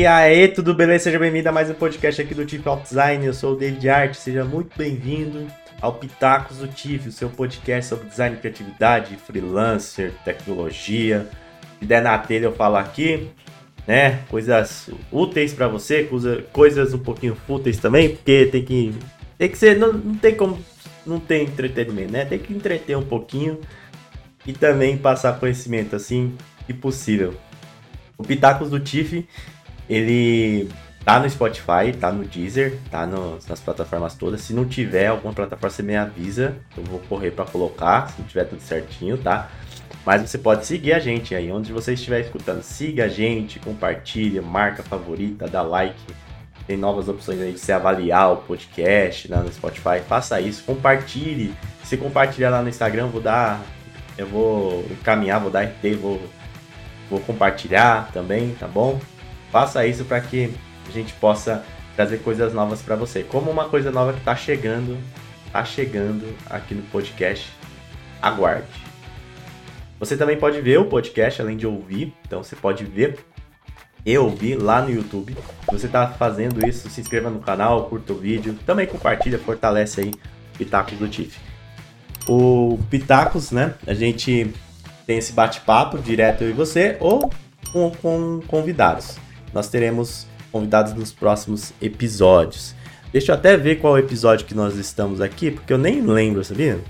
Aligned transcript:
E 0.00 0.06
aí, 0.06 0.48
tudo 0.48 0.72
beleza? 0.72 1.04
Seja 1.04 1.18
bem-vindo 1.18 1.46
a 1.50 1.52
mais 1.52 1.68
um 1.68 1.74
podcast 1.74 2.22
aqui 2.22 2.34
do 2.34 2.46
Tiff 2.46 2.66
Out 2.66 2.84
Design. 2.84 3.26
Eu 3.26 3.34
sou 3.34 3.52
o 3.52 3.56
David 3.56 3.86
Art, 3.86 4.14
seja 4.14 4.46
muito 4.46 4.74
bem-vindo 4.74 5.46
ao 5.78 5.92
Pitacos 5.92 6.56
do 6.56 6.68
Tiff, 6.68 7.06
o 7.06 7.12
seu 7.12 7.28
podcast 7.28 7.90
sobre 7.90 8.08
design 8.08 8.34
criatividade, 8.38 9.14
freelancer, 9.18 10.14
tecnologia. 10.24 11.28
Se 11.78 11.84
der 11.84 12.00
na 12.00 12.16
telha 12.16 12.46
eu 12.46 12.54
falo 12.54 12.76
aqui, 12.76 13.28
né? 13.86 14.20
Coisas 14.30 14.88
úteis 15.12 15.52
para 15.52 15.68
você, 15.68 16.04
coisa, 16.04 16.46
coisas 16.50 16.94
um 16.94 16.98
pouquinho 16.98 17.34
fúteis 17.34 17.76
também, 17.76 18.16
porque 18.16 18.46
tem 18.46 18.64
que 18.64 18.94
tem 19.36 19.50
que 19.50 19.58
ser, 19.58 19.76
não, 19.76 19.92
não 19.92 20.14
tem 20.14 20.34
como 20.34 20.58
não 21.04 21.20
tem 21.20 21.44
entretenimento, 21.44 22.10
né? 22.10 22.24
Tem 22.24 22.38
que 22.38 22.54
entreter 22.54 22.96
um 22.96 23.04
pouquinho 23.04 23.60
e 24.46 24.54
também 24.54 24.96
passar 24.96 25.38
conhecimento 25.38 25.94
assim 25.94 26.34
que 26.66 26.72
possível. 26.72 27.34
O 28.16 28.22
Pitacos 28.22 28.70
do 28.70 28.80
Tiff, 28.80 29.26
ele 29.90 30.68
tá 31.04 31.18
no 31.18 31.28
Spotify, 31.28 31.92
tá 31.98 32.12
no 32.12 32.24
Deezer, 32.24 32.78
tá 32.90 33.04
no, 33.04 33.38
nas 33.48 33.60
plataformas 33.60 34.14
todas. 34.14 34.40
Se 34.40 34.54
não 34.54 34.64
tiver 34.64 35.08
alguma 35.08 35.34
plataforma, 35.34 35.68
você 35.68 35.82
me 35.82 35.96
avisa. 35.96 36.56
Eu 36.76 36.84
vou 36.84 37.00
correr 37.00 37.32
para 37.32 37.44
colocar, 37.44 38.08
se 38.08 38.22
tiver 38.22 38.44
tudo 38.44 38.62
certinho, 38.62 39.18
tá? 39.18 39.50
Mas 40.06 40.22
você 40.22 40.38
pode 40.38 40.64
seguir 40.64 40.92
a 40.92 41.00
gente 41.00 41.34
aí, 41.34 41.50
onde 41.50 41.72
você 41.72 41.94
estiver 41.94 42.20
escutando. 42.20 42.62
Siga 42.62 43.06
a 43.06 43.08
gente, 43.08 43.58
compartilha, 43.58 44.40
marca 44.40 44.84
favorita, 44.84 45.48
dá 45.48 45.60
like. 45.60 45.98
Tem 46.68 46.76
novas 46.76 47.08
opções 47.08 47.40
aí 47.40 47.52
de 47.52 47.58
você 47.58 47.72
avaliar 47.72 48.32
o 48.32 48.36
podcast 48.36 49.28
né, 49.28 49.38
no 49.38 49.52
Spotify. 49.52 50.00
Faça 50.06 50.40
isso, 50.40 50.62
compartilhe. 50.62 51.52
Se 51.82 51.96
compartilhar 51.96 52.50
lá 52.50 52.62
no 52.62 52.68
Instagram, 52.68 53.08
vou 53.08 53.20
dar. 53.20 53.60
Eu 54.16 54.28
vou 54.28 54.86
encaminhar, 54.90 55.40
vou 55.40 55.50
dar 55.50 55.64
RT, 55.64 55.94
vou, 56.00 56.22
vou 57.10 57.18
compartilhar 57.20 58.10
também, 58.12 58.54
tá 58.54 58.68
bom? 58.68 59.00
Faça 59.50 59.86
isso 59.86 60.04
para 60.04 60.20
que 60.20 60.52
a 60.88 60.92
gente 60.92 61.12
possa 61.14 61.64
trazer 61.96 62.18
coisas 62.18 62.52
novas 62.52 62.80
para 62.82 62.96
você. 62.96 63.22
Como 63.22 63.50
uma 63.50 63.68
coisa 63.68 63.90
nova 63.90 64.12
que 64.12 64.20
tá 64.20 64.34
chegando, 64.34 64.98
tá 65.52 65.64
chegando 65.64 66.34
aqui 66.48 66.74
no 66.74 66.82
podcast. 66.84 67.50
Aguarde. 68.22 68.90
Você 69.98 70.16
também 70.16 70.38
pode 70.38 70.60
ver 70.60 70.78
o 70.78 70.86
podcast 70.86 71.42
além 71.42 71.56
de 71.56 71.66
ouvir, 71.66 72.14
então 72.26 72.42
você 72.42 72.56
pode 72.56 72.84
ver 72.84 73.18
e 74.04 74.16
ouvir 74.16 74.56
lá 74.56 74.80
no 74.80 74.90
YouTube. 74.90 75.34
Se 75.34 75.72
você 75.72 75.86
está 75.86 76.08
fazendo 76.08 76.66
isso, 76.66 76.88
se 76.88 77.00
inscreva 77.00 77.28
no 77.28 77.40
canal, 77.40 77.86
curta 77.86 78.12
o 78.12 78.16
vídeo, 78.16 78.58
também 78.64 78.86
compartilha, 78.86 79.38
fortalece 79.38 80.00
aí 80.00 80.10
Pitacos 80.56 80.98
do 80.98 81.08
Tiff. 81.08 81.38
O 82.26 82.78
Pitacos, 82.90 83.50
né? 83.50 83.74
A 83.86 83.94
gente 83.94 84.52
tem 85.06 85.18
esse 85.18 85.32
bate-papo 85.32 85.98
direto 85.98 86.44
eu 86.44 86.50
e 86.50 86.52
você 86.52 86.96
ou 87.00 87.30
com, 87.72 87.90
com 87.90 88.40
convidados. 88.46 89.16
Nós 89.52 89.68
teremos 89.68 90.26
convidados 90.50 90.94
nos 90.94 91.12
próximos 91.12 91.72
episódios. 91.80 92.74
Deixa 93.12 93.32
eu 93.32 93.36
até 93.36 93.56
ver 93.56 93.80
qual 93.80 93.98
episódio 93.98 94.46
que 94.46 94.54
nós 94.54 94.76
estamos 94.76 95.20
aqui, 95.20 95.50
porque 95.50 95.72
eu 95.72 95.78
nem 95.78 96.00
lembro, 96.00 96.44
sabia? 96.44 96.80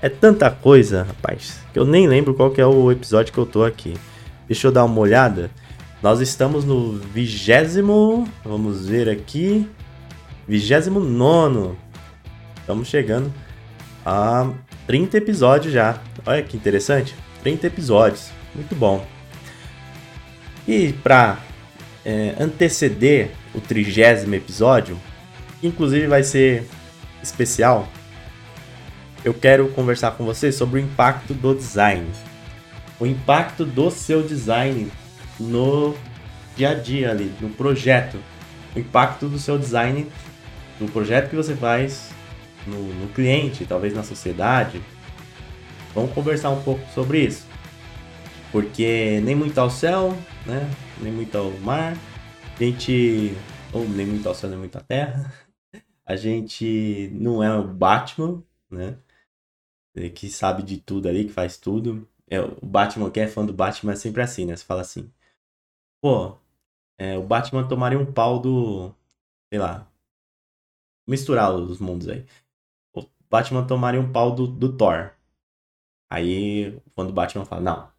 É 0.00 0.08
tanta 0.08 0.48
coisa, 0.50 1.02
rapaz, 1.02 1.58
que 1.72 1.78
eu 1.78 1.84
nem 1.84 2.06
lembro 2.06 2.34
qual 2.34 2.50
que 2.52 2.60
é 2.60 2.66
o 2.66 2.92
episódio 2.92 3.32
que 3.32 3.38
eu 3.38 3.46
tô 3.46 3.64
aqui. 3.64 3.94
Deixa 4.46 4.68
eu 4.68 4.72
dar 4.72 4.84
uma 4.84 5.00
olhada. 5.00 5.50
Nós 6.00 6.20
estamos 6.20 6.64
no 6.64 6.92
vigésimo, 6.92 8.28
vamos 8.44 8.86
ver 8.86 9.08
aqui, 9.08 9.68
vigésimo 10.46 11.00
nono. 11.00 11.76
Estamos 12.60 12.86
chegando 12.86 13.32
a 14.06 14.48
30 14.86 15.16
episódios 15.16 15.74
já. 15.74 16.00
Olha 16.24 16.44
que 16.44 16.56
interessante, 16.56 17.16
30 17.42 17.66
episódios, 17.66 18.30
muito 18.54 18.76
bom. 18.76 19.04
E 20.68 20.92
para 20.92 21.38
é, 22.04 22.34
anteceder 22.38 23.30
o 23.54 23.60
trigésimo 23.60 24.34
episódio, 24.34 24.98
que 25.60 25.66
inclusive 25.66 26.06
vai 26.06 26.22
ser 26.22 26.66
especial, 27.22 27.88
eu 29.24 29.34
quero 29.34 29.68
conversar 29.70 30.12
com 30.12 30.24
você 30.24 30.52
sobre 30.52 30.80
o 30.80 30.82
impacto 30.82 31.34
do 31.34 31.54
design. 31.54 32.06
O 33.00 33.06
impacto 33.06 33.64
do 33.64 33.90
seu 33.90 34.22
design 34.22 34.90
no 35.38 35.94
dia 36.56 36.70
a 36.70 36.74
dia 36.74 37.10
ali, 37.10 37.32
no 37.40 37.50
projeto. 37.50 38.18
O 38.74 38.78
impacto 38.78 39.28
do 39.28 39.38
seu 39.38 39.58
design 39.58 40.06
no 40.80 40.88
projeto 40.88 41.30
que 41.30 41.36
você 41.36 41.54
faz, 41.56 42.10
no, 42.66 42.78
no 42.94 43.08
cliente, 43.08 43.64
talvez 43.64 43.92
na 43.92 44.04
sociedade. 44.04 44.80
Vamos 45.94 46.12
conversar 46.12 46.50
um 46.50 46.62
pouco 46.62 46.82
sobre 46.94 47.20
isso. 47.20 47.47
Porque 48.50 49.20
nem 49.20 49.34
muito 49.34 49.58
ao 49.58 49.70
céu, 49.70 50.10
né? 50.46 50.68
Nem 51.02 51.12
muito 51.12 51.36
ao 51.36 51.50
mar. 51.60 51.94
A 52.56 52.64
gente. 52.64 53.32
Ou 53.72 53.86
nem 53.88 54.06
muito 54.06 54.26
ao 54.26 54.34
céu, 54.34 54.48
nem 54.48 54.58
muito 54.58 54.76
à 54.76 54.80
terra. 54.80 55.32
A 56.06 56.16
gente 56.16 57.10
não 57.12 57.42
é 57.44 57.54
o 57.54 57.68
Batman, 57.68 58.42
né? 58.70 58.98
Que 60.14 60.30
sabe 60.30 60.62
de 60.62 60.78
tudo 60.78 61.08
ali, 61.08 61.26
que 61.26 61.32
faz 61.32 61.58
tudo. 61.58 62.08
É, 62.30 62.40
o 62.40 62.64
Batman, 62.64 63.10
quem 63.10 63.24
é 63.24 63.28
fã 63.28 63.44
do 63.44 63.52
Batman 63.52 63.92
é 63.92 63.96
sempre 63.96 64.22
assim, 64.22 64.46
né? 64.46 64.56
Você 64.56 64.64
fala 64.64 64.80
assim. 64.80 65.12
Pô, 66.00 66.38
é, 66.98 67.18
o 67.18 67.22
Batman 67.26 67.68
tomaria 67.68 67.98
um 67.98 68.10
pau 68.12 68.38
do. 68.40 68.94
Sei 69.52 69.58
lá. 69.58 69.90
Misturar 71.06 71.54
os 71.54 71.80
mundos 71.80 72.08
aí. 72.08 72.26
O 72.94 73.04
Batman 73.30 73.66
tomaria 73.66 74.00
um 74.00 74.12
pau 74.12 74.34
do, 74.34 74.46
do 74.46 74.76
Thor. 74.76 75.12
Aí, 76.10 76.80
quando 76.94 77.10
o 77.10 77.12
Batman 77.12 77.44
fala, 77.44 77.60
não. 77.62 77.97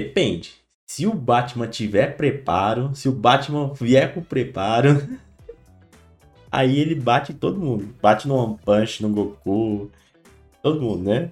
Depende. 0.00 0.52
Se 0.86 1.08
o 1.08 1.12
Batman 1.12 1.66
tiver 1.66 2.16
preparo, 2.16 2.94
se 2.94 3.08
o 3.08 3.12
Batman 3.12 3.74
vier 3.74 4.14
com 4.14 4.22
preparo, 4.22 5.02
aí 6.52 6.78
ele 6.78 6.94
bate 6.94 7.34
todo 7.34 7.58
mundo. 7.58 7.92
Bate 8.00 8.28
no 8.28 8.36
One 8.36 8.58
Punch, 8.64 9.02
no 9.02 9.08
Goku, 9.08 9.90
todo 10.62 10.80
mundo, 10.80 11.10
né? 11.10 11.30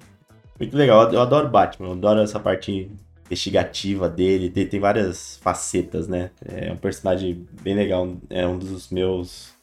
Muito 0.58 0.76
legal. 0.76 1.12
Eu 1.12 1.20
adoro 1.20 1.48
Batman, 1.48 1.86
eu 1.86 1.92
adoro 1.92 2.20
essa 2.20 2.40
parte 2.40 2.90
investigativa 3.26 4.08
dele. 4.08 4.50
Tem, 4.50 4.66
tem 4.66 4.80
várias 4.80 5.36
facetas, 5.36 6.08
né? 6.08 6.32
É 6.44 6.72
um 6.72 6.76
personagem 6.76 7.46
bem 7.62 7.76
legal. 7.76 8.16
É 8.28 8.44
um 8.48 8.58
dos 8.58 8.90
meus 8.90 9.54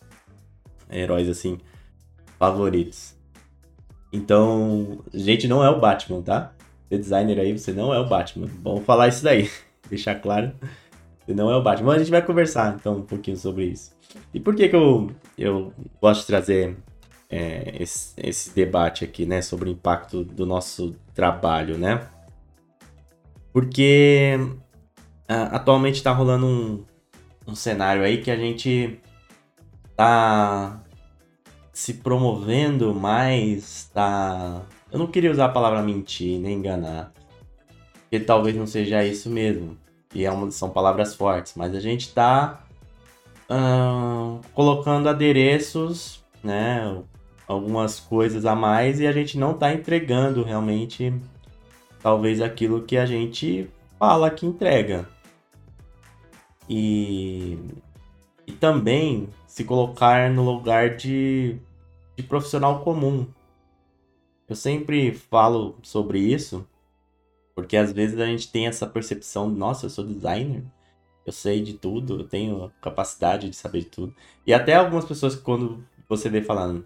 heróis, 0.89 1.27
assim, 1.27 1.57
favoritos. 2.39 3.15
Então, 4.13 5.03
gente, 5.13 5.45
não 5.45 5.61
é 5.61 5.69
o 5.69 5.79
Batman, 5.81 6.21
tá? 6.21 6.53
Designer 6.97 7.39
aí, 7.39 7.57
você 7.57 7.71
não 7.71 7.93
é 7.93 7.99
o 7.99 8.07
Batman. 8.07 8.47
Vamos 8.61 8.85
falar 8.85 9.07
isso 9.07 9.23
daí. 9.23 9.49
Deixar 9.89 10.15
claro. 10.15 10.51
Você 11.25 11.33
não 11.33 11.49
é 11.49 11.55
o 11.55 11.61
Batman. 11.61 11.87
Mas 11.87 11.95
a 11.95 11.99
gente 11.99 12.11
vai 12.11 12.21
conversar, 12.21 12.75
então, 12.79 12.97
um 12.97 13.01
pouquinho 13.01 13.37
sobre 13.37 13.65
isso. 13.65 13.91
E 14.33 14.39
por 14.39 14.55
que 14.55 14.69
que 14.69 14.75
eu, 14.75 15.11
eu 15.37 15.73
gosto 16.01 16.21
de 16.21 16.27
trazer 16.27 16.77
é, 17.29 17.75
esse, 17.79 18.13
esse 18.17 18.53
debate 18.53 19.03
aqui, 19.03 19.25
né? 19.25 19.41
Sobre 19.41 19.69
o 19.69 19.73
impacto 19.73 20.23
do 20.23 20.45
nosso 20.45 20.95
trabalho, 21.13 21.77
né? 21.77 22.07
Porque 23.51 24.37
atualmente 25.27 25.95
está 25.95 26.11
rolando 26.11 26.45
um, 26.45 26.83
um 27.47 27.55
cenário 27.55 28.03
aí 28.03 28.21
que 28.21 28.31
a 28.31 28.35
gente 28.35 28.99
tá 29.95 30.81
se 31.71 31.95
promovendo 31.95 32.93
mais, 32.93 33.89
tá. 33.93 34.61
Eu 34.93 34.99
não 34.99 35.07
queria 35.07 35.31
usar 35.31 35.45
a 35.45 35.49
palavra 35.49 35.81
mentir, 35.81 36.39
nem 36.39 36.59
enganar. 36.59 37.11
Porque 38.03 38.19
talvez 38.19 38.55
não 38.55 38.67
seja 38.67 39.03
isso 39.03 39.27
mesmo. 39.27 39.75
E 40.13 40.23
é 40.23 40.29
uma, 40.29 40.51
são 40.51 40.69
palavras 40.69 41.15
fortes, 41.15 41.53
mas 41.55 41.73
a 41.73 41.79
gente 41.79 42.13
tá 42.13 42.63
uh, 43.49 44.39
colocando 44.53 45.09
adereços, 45.09 46.23
né? 46.43 47.01
Algumas 47.47 47.99
coisas 47.99 48.45
a 48.45 48.55
mais 48.55 48.99
e 48.99 49.07
a 49.07 49.11
gente 49.11 49.35
não 49.35 49.55
tá 49.55 49.73
entregando 49.73 50.43
realmente 50.43 51.11
talvez 51.99 52.39
aquilo 52.39 52.83
que 52.83 52.95
a 52.95 53.07
gente 53.07 53.67
fala 53.97 54.29
que 54.29 54.45
entrega. 54.45 55.09
E, 56.69 57.57
e 58.45 58.51
também 58.51 59.27
se 59.47 59.63
colocar 59.63 60.29
no 60.29 60.45
lugar 60.45 60.95
de, 60.95 61.57
de 62.15 62.21
profissional 62.21 62.81
comum. 62.81 63.25
Eu 64.53 64.57
sempre 64.57 65.11
falo 65.11 65.79
sobre 65.81 66.19
isso, 66.19 66.63
porque 67.55 67.75
às 67.75 67.91
vezes 67.91 68.19
a 68.19 68.27
gente 68.27 68.51
tem 68.51 68.67
essa 68.67 68.85
percepção, 68.85 69.49
nossa, 69.49 69.87
eu 69.87 69.89
sou 69.89 70.05
designer, 70.05 70.63
eu 71.25 71.33
sei 71.33 71.63
de 71.63 71.73
tudo, 71.73 72.19
eu 72.19 72.27
tenho 72.27 72.71
capacidade 72.79 73.49
de 73.49 73.55
saber 73.55 73.79
de 73.79 73.87
tudo. 73.87 74.15
E 74.45 74.53
até 74.53 74.75
algumas 74.75 75.05
pessoas 75.05 75.35
quando 75.35 75.83
você 76.07 76.29
vê 76.29 76.43
falando, 76.43 76.85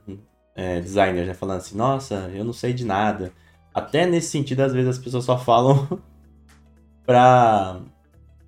é, 0.56 0.80
designer, 0.80 1.28
né, 1.28 1.34
falando 1.34 1.58
assim, 1.58 1.75
nossa, 1.75 2.31
eu 2.34 2.46
não 2.46 2.54
sei 2.54 2.72
de 2.72 2.86
nada. 2.86 3.34
Até 3.74 4.06
nesse 4.06 4.30
sentido, 4.30 4.62
às 4.62 4.72
vezes 4.72 4.92
as 4.92 4.98
pessoas 4.98 5.25
só 5.25 5.38
falam 5.38 6.02
pra, 7.06 7.81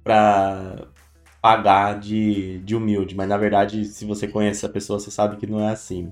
pra 0.01 0.87
pagar 1.41 1.99
de, 1.99 2.59
de 2.59 2.73
humilde, 2.73 3.17
mas 3.17 3.27
na 3.27 3.35
verdade, 3.35 3.83
se 3.83 4.05
você 4.05 4.29
conhece 4.29 4.65
a 4.65 4.69
pessoa, 4.69 4.97
você 4.97 5.11
sabe 5.11 5.35
que 5.35 5.45
não 5.45 5.59
é 5.59 5.71
assim. 5.71 6.09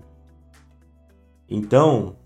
Então, 1.50 2.18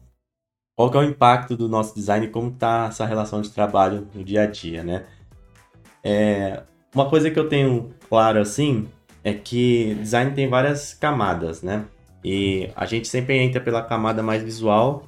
qual 0.75 0.89
que 0.89 0.97
é 0.97 0.99
o 1.01 1.03
impacto 1.03 1.55
do 1.55 1.67
nosso 1.67 1.93
design 1.93 2.27
como 2.27 2.49
está 2.49 2.87
essa 2.89 3.05
relação 3.05 3.41
de 3.41 3.49
trabalho 3.49 4.07
no 4.13 4.23
dia 4.23 4.43
a 4.43 4.45
dia, 4.47 4.83
né? 4.83 5.05
É, 6.03 6.63
Uma 6.93 7.09
coisa 7.09 7.29
que 7.29 7.39
eu 7.39 7.47
tenho 7.47 7.93
claro 8.09 8.39
assim 8.39 8.87
é 9.23 9.33
que 9.33 9.95
design 9.95 10.31
tem 10.33 10.49
várias 10.49 10.93
camadas, 10.93 11.61
né? 11.61 11.85
E 12.23 12.69
a 12.75 12.85
gente 12.85 13.07
sempre 13.07 13.37
entra 13.37 13.61
pela 13.61 13.81
camada 13.83 14.21
mais 14.23 14.43
visual. 14.43 15.07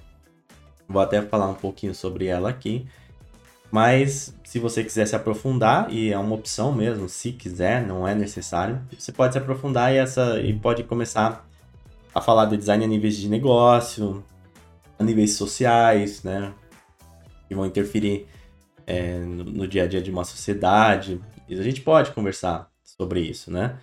Vou 0.88 1.02
até 1.02 1.22
falar 1.22 1.48
um 1.48 1.56
pouquinho 1.56 1.94
sobre 1.94 2.28
ela 2.28 2.50
aqui. 2.50 2.88
Mas 3.72 4.36
se 4.44 4.60
você 4.60 4.84
quiser 4.84 5.08
se 5.08 5.16
aprofundar, 5.16 5.92
e 5.92 6.14
é 6.14 6.18
uma 6.18 6.36
opção 6.36 6.72
mesmo, 6.72 7.10
se 7.10 7.32
quiser, 7.32 7.86
não 7.86 8.08
é 8.08 8.14
necessário, 8.14 8.80
você 8.96 9.12
pode 9.12 9.34
se 9.34 9.40
aprofundar 9.40 9.92
e, 9.92 9.98
essa, 9.98 10.40
e 10.40 10.54
pode 10.54 10.84
começar 10.84 11.44
a 12.14 12.22
falar 12.22 12.46
de 12.46 12.56
design 12.56 12.86
a 12.86 12.88
níveis 12.88 13.18
de 13.18 13.28
negócio, 13.28 14.24
níveis 15.04 15.34
sociais, 15.34 16.24
né? 16.24 16.54
Que 17.48 17.56
vão 17.56 17.66
interferir 17.66 18.28
é, 18.88 19.20
no, 19.20 19.44
no 19.44 19.68
dia 19.68 19.84
a 19.84 19.88
dia 19.88 20.02
de 20.02 20.12
uma 20.12 20.24
sociedade. 20.24 21.22
E 21.48 21.60
a 21.60 21.64
gente 21.64 21.82
pode 21.82 22.12
conversar 22.12 22.72
sobre 22.84 23.22
isso, 23.22 23.52
né? 23.52 23.80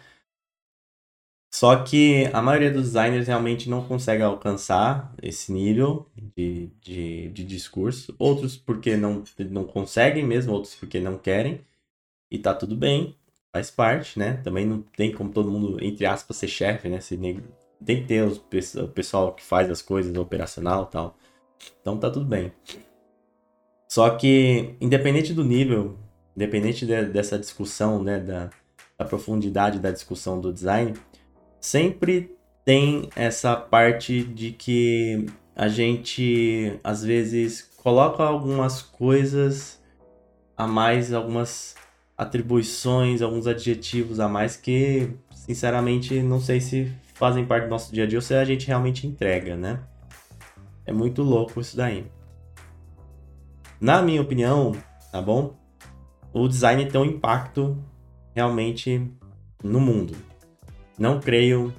Só 1.52 1.82
que 1.82 2.26
a 2.32 2.40
maioria 2.40 2.70
dos 2.70 2.84
designers 2.84 3.26
realmente 3.26 3.68
não 3.68 3.84
consegue 3.86 4.22
alcançar 4.22 5.12
esse 5.20 5.52
nível 5.52 6.08
de, 6.36 6.70
de, 6.80 7.28
de 7.30 7.44
discurso. 7.44 8.14
Outros 8.18 8.56
porque 8.56 8.96
não, 8.96 9.24
não 9.50 9.64
conseguem 9.64 10.24
mesmo, 10.24 10.52
outros 10.52 10.74
porque 10.76 11.00
não 11.00 11.18
querem. 11.18 11.60
E 12.30 12.38
tá 12.38 12.54
tudo 12.54 12.76
bem, 12.76 13.16
faz 13.52 13.70
parte, 13.70 14.18
né? 14.18 14.36
Também 14.44 14.64
não 14.64 14.82
tem 14.82 15.12
como 15.12 15.32
todo 15.32 15.50
mundo, 15.50 15.82
entre 15.82 16.06
aspas, 16.06 16.36
ser 16.36 16.48
chefe, 16.48 16.88
né? 16.88 17.00
Se, 17.00 17.18
tem 17.84 18.02
que 18.02 18.08
ter 18.08 18.22
os, 18.24 18.38
o 18.74 18.88
pessoal 18.88 19.32
que 19.32 19.42
faz 19.42 19.70
as 19.70 19.82
coisas, 19.82 20.16
operacional 20.16 20.86
tal. 20.86 21.16
Então 21.80 21.98
tá 21.98 22.10
tudo 22.10 22.26
bem. 22.26 22.52
Só 23.88 24.10
que, 24.10 24.76
independente 24.80 25.34
do 25.34 25.44
nível, 25.44 25.98
independente 26.36 26.86
de, 26.86 27.04
dessa 27.06 27.38
discussão, 27.38 28.02
né, 28.02 28.20
da, 28.20 28.50
da 28.98 29.04
profundidade 29.04 29.78
da 29.78 29.90
discussão 29.90 30.40
do 30.40 30.52
design, 30.52 30.94
sempre 31.60 32.36
tem 32.64 33.08
essa 33.16 33.56
parte 33.56 34.22
de 34.22 34.52
que 34.52 35.26
a 35.56 35.68
gente 35.68 36.78
às 36.84 37.02
vezes 37.02 37.62
coloca 37.78 38.22
algumas 38.22 38.80
coisas 38.80 39.80
a 40.56 40.66
mais, 40.66 41.12
algumas 41.12 41.74
atribuições, 42.16 43.22
alguns 43.22 43.46
adjetivos 43.46 44.20
a 44.20 44.28
mais 44.28 44.56
que, 44.56 45.10
sinceramente, 45.34 46.22
não 46.22 46.38
sei 46.38 46.60
se 46.60 46.92
fazem 47.20 47.44
parte 47.44 47.64
do 47.64 47.70
nosso 47.70 47.92
dia 47.92 48.04
a 48.04 48.06
dia 48.06 48.16
ou 48.16 48.22
se 48.22 48.34
a 48.34 48.42
gente 48.46 48.66
realmente 48.66 49.06
entrega, 49.06 49.54
né? 49.54 49.80
É 50.86 50.92
muito 50.92 51.22
louco 51.22 51.60
isso 51.60 51.76
daí. 51.76 52.06
Na 53.78 54.00
minha 54.00 54.22
opinião, 54.22 54.74
tá 55.12 55.20
bom? 55.20 55.54
O 56.32 56.48
design 56.48 56.86
tem 56.86 56.98
um 56.98 57.04
impacto 57.04 57.76
realmente 58.34 59.06
no 59.62 59.78
mundo. 59.78 60.16
Não 60.98 61.20
creio, 61.20 61.74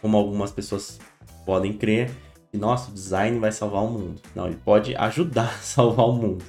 como 0.00 0.16
algumas 0.16 0.50
pessoas 0.50 0.98
podem 1.46 1.72
crer, 1.72 2.10
que 2.50 2.58
nosso 2.58 2.90
design 2.90 3.38
vai 3.38 3.52
salvar 3.52 3.84
o 3.84 3.88
mundo. 3.88 4.20
Não, 4.34 4.48
ele 4.48 4.58
pode 4.64 4.96
ajudar 4.96 5.44
a 5.44 5.58
salvar 5.62 6.06
o 6.06 6.12
mundo. 6.12 6.44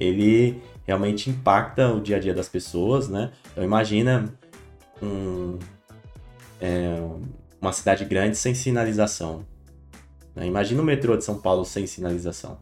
Ele 0.00 0.60
realmente 0.84 1.30
impacta 1.30 1.94
o 1.94 2.00
dia 2.00 2.16
a 2.16 2.20
dia 2.20 2.34
das 2.34 2.48
pessoas, 2.48 3.08
né? 3.08 3.30
Então 3.52 3.62
imagina 3.62 4.34
um, 5.00 5.56
é, 6.60 6.98
uma 7.64 7.72
cidade 7.72 8.04
grande 8.04 8.36
sem 8.36 8.54
sinalização. 8.54 9.46
Né? 10.36 10.46
Imagina 10.46 10.82
o 10.82 10.84
metrô 10.84 11.16
de 11.16 11.24
São 11.24 11.40
Paulo 11.40 11.64
sem 11.64 11.86
sinalização. 11.86 12.58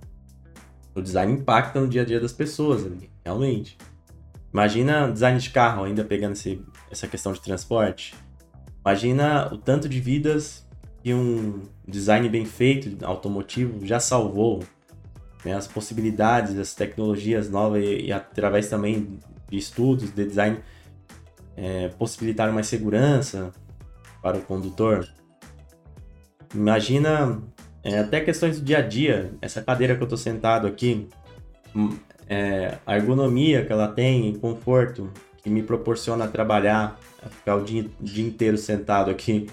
O 0.94 1.00
design 1.00 1.32
impacta 1.32 1.80
no 1.80 1.88
dia 1.88 2.02
a 2.02 2.04
dia 2.04 2.20
das 2.20 2.32
pessoas 2.32 2.86
realmente. 3.24 3.76
Imagina 4.52 5.10
design 5.10 5.40
de 5.40 5.50
carro 5.50 5.84
ainda 5.84 6.04
pegando 6.04 6.32
esse, 6.32 6.62
essa 6.90 7.08
questão 7.08 7.32
de 7.32 7.40
transporte. 7.40 8.14
Imagina 8.84 9.52
o 9.52 9.58
tanto 9.58 9.88
de 9.88 9.98
vidas 9.98 10.66
que 11.02 11.12
um 11.12 11.62
design 11.86 12.28
bem 12.28 12.44
feito, 12.44 13.04
automotivo, 13.04 13.84
já 13.84 13.98
salvou. 13.98 14.62
Né? 15.44 15.54
As 15.54 15.66
possibilidades, 15.66 16.56
as 16.56 16.74
tecnologias 16.74 17.50
novas 17.50 17.82
e, 17.82 18.06
e 18.06 18.12
através 18.12 18.68
também 18.68 19.18
de 19.50 19.56
estudos 19.56 20.12
de 20.12 20.24
design 20.24 20.60
é, 21.56 21.88
possibilitaram 21.88 22.52
mais 22.52 22.66
segurança 22.68 23.52
para 24.22 24.38
o 24.38 24.42
condutor. 24.42 25.08
Imagina 26.54 27.42
é, 27.82 27.98
até 27.98 28.20
questões 28.20 28.60
do 28.60 28.64
dia 28.64 28.78
a 28.78 28.82
dia. 28.82 29.34
Essa 29.42 29.60
cadeira 29.60 29.96
que 29.96 30.02
eu 30.02 30.06
estou 30.06 30.18
sentado 30.18 30.66
aqui, 30.66 31.08
hum, 31.74 31.96
é, 32.28 32.78
a 32.86 32.96
ergonomia 32.96 33.64
que 33.64 33.72
ela 33.72 33.88
tem, 33.88 34.34
conforto 34.36 35.10
que 35.42 35.50
me 35.50 35.62
proporciona 35.62 36.28
trabalhar 36.28 36.98
ficar 37.30 37.56
o 37.56 37.64
dia, 37.64 37.90
o 38.00 38.04
dia 38.04 38.24
inteiro 38.24 38.56
sentado 38.56 39.10
aqui 39.10 39.48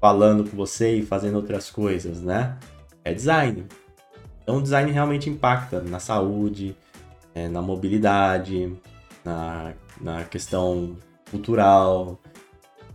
falando 0.00 0.48
com 0.48 0.56
você 0.56 0.96
e 0.96 1.02
fazendo 1.06 1.36
outras 1.36 1.70
coisas, 1.70 2.20
né? 2.20 2.58
É 3.04 3.14
design. 3.14 3.66
Então, 4.42 4.56
o 4.58 4.62
design 4.62 4.90
realmente 4.90 5.30
impacta 5.30 5.80
na 5.80 6.00
saúde, 6.00 6.76
é, 7.34 7.48
na 7.48 7.62
mobilidade, 7.62 8.76
na, 9.24 9.72
na 10.00 10.24
questão 10.24 10.96
cultural, 11.30 12.18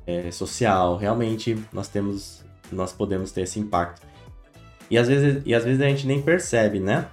é, 0.08 0.32
social. 0.32 0.98
Realmente, 0.98 1.62
nós 1.72 1.88
temos, 1.88 2.44
nós 2.72 2.92
podemos 2.92 3.32
ter 3.32 3.42
esse 3.42 3.60
impacto. 3.60 4.08
E 4.90 4.98
às 4.98 5.08
vezes, 5.08 5.44
e 5.46 5.54
às 5.54 5.64
vezes 5.64 5.82
a 5.82 5.88
gente 5.88 6.08
nem 6.08 6.22
percebe, 6.22 6.80
né? 6.80 7.08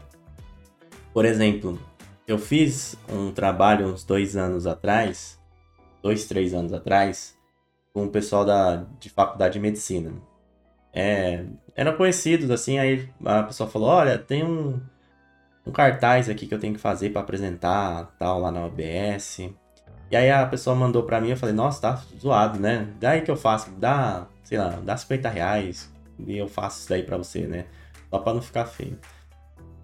Por 1.12 1.26
exemplo, 1.26 1.79
eu 2.26 2.38
fiz 2.38 2.96
um 3.12 3.31
trabalho 3.32 3.88
uns 3.88 4.05
dois 4.05 4.37
anos 4.37 4.67
atrás 4.67 5.38
dois, 6.05 6.26
três 6.26 6.52
anos 6.52 6.75
atrás, 6.75 7.35
com 7.94 8.05
o 8.05 8.11
pessoal 8.11 8.44
da, 8.44 8.85
de 9.00 9.08
faculdade 9.08 9.55
de 9.55 9.61
medicina. 9.61 10.12
É, 10.93 11.47
eram 11.75 11.97
conhecidos, 11.97 12.50
assim, 12.50 12.79
aí 12.79 13.08
a 13.25 13.43
pessoa 13.44 13.70
falou, 13.70 13.88
olha, 13.88 14.19
tem 14.19 14.44
um, 14.44 14.79
um 15.67 15.73
cartaz 15.73 16.29
aqui 16.29 16.47
que 16.47 16.55
eu 16.55 16.61
tenho 16.61 16.75
que 16.75 16.81
fazer 16.81 17.08
para 17.08 17.23
apresentar, 17.23 18.14
tal, 18.19 18.38
lá 18.38 18.52
na 18.52 18.67
OBS. 18.67 19.49
E 20.10 20.16
aí 20.16 20.30
a 20.30 20.46
pessoa 20.46 20.76
mandou 20.76 21.02
para 21.02 21.20
mim, 21.20 21.30
eu 21.30 21.36
falei, 21.36 21.54
nossa, 21.54 21.80
tá 21.80 22.02
zoado, 22.20 22.58
né? 22.58 22.88
Daí 23.00 23.22
que 23.22 23.30
eu 23.30 23.36
faço, 23.36 23.70
dá, 23.72 24.26
sei 24.42 24.58
lá, 24.58 24.78
dá 24.82 24.96
50 24.96 25.28
reais 25.28 25.90
e 26.26 26.36
eu 26.36 26.48
faço 26.48 26.80
isso 26.80 26.88
daí 26.88 27.02
pra 27.02 27.16
você, 27.16 27.46
né? 27.46 27.66
Só 28.11 28.18
pra 28.18 28.34
não 28.34 28.42
ficar 28.42 28.66
feio. 28.66 28.99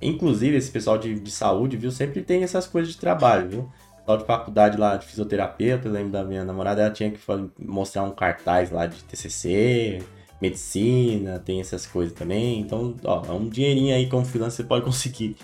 Inclusive, 0.01 0.57
esse 0.57 0.71
pessoal 0.71 0.97
de, 0.97 1.19
de 1.19 1.31
saúde, 1.31 1.77
viu, 1.77 1.91
sempre 1.91 2.23
tem 2.23 2.43
essas 2.43 2.67
coisas 2.67 2.93
de 2.93 2.99
trabalho, 2.99 3.49
viu? 3.49 3.73
tal 4.11 4.17
de 4.17 4.25
faculdade 4.25 4.77
lá 4.77 4.97
de 4.97 5.07
fisioterapeuta, 5.07 5.87
eu 5.87 5.93
lembro 5.93 6.11
da 6.11 6.25
minha 6.25 6.45
namorada, 6.45 6.83
ela 6.83 6.91
tinha 6.91 7.11
que 7.11 7.21
mostrar 7.59 8.03
um 8.03 8.11
cartaz 8.11 8.71
lá 8.71 8.87
de 8.87 9.03
TCC, 9.05 10.03
medicina, 10.41 11.39
tem 11.39 11.61
essas 11.61 11.87
coisas 11.87 12.13
também. 12.13 12.61
Então, 12.61 12.97
ó, 13.05 13.25
é 13.29 13.33
um 13.33 13.49
dinheirinho 13.49 13.95
aí 13.95 14.09
como 14.09 14.25
freelancer 14.25 14.65
você 14.65 14.69
pode 14.69 14.85
conseguir 14.87 15.37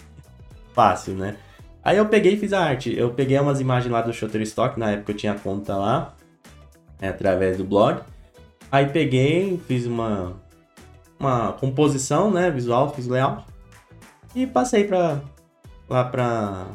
fácil, 0.73 1.14
né? 1.14 1.37
Aí 1.87 1.99
eu 1.99 2.09
peguei 2.09 2.33
e 2.33 2.37
fiz 2.37 2.52
a 2.52 2.64
arte. 2.64 2.93
Eu 2.99 3.12
peguei 3.12 3.38
umas 3.38 3.61
imagens 3.61 3.93
lá 3.93 4.02
do 4.02 4.12
Shutterstock, 4.12 4.76
na 4.76 4.90
época 4.90 5.12
eu 5.12 5.16
tinha 5.16 5.37
conta 5.37 5.76
lá, 5.76 6.16
é, 7.00 7.07
através 7.07 7.59
do 7.59 7.64
blog. 7.64 8.00
Aí 8.73 8.87
peguei, 8.87 9.57
fiz 9.69 9.87
uma, 9.87 10.35
uma 11.16 11.52
composição, 11.52 12.28
né, 12.28 12.50
visual, 12.50 12.93
fiz 12.93 13.07
layout. 13.07 13.45
E 14.35 14.49
passei 14.49 14.83
pra, 14.83 15.23
lá 15.88 16.02
pra, 16.02 16.66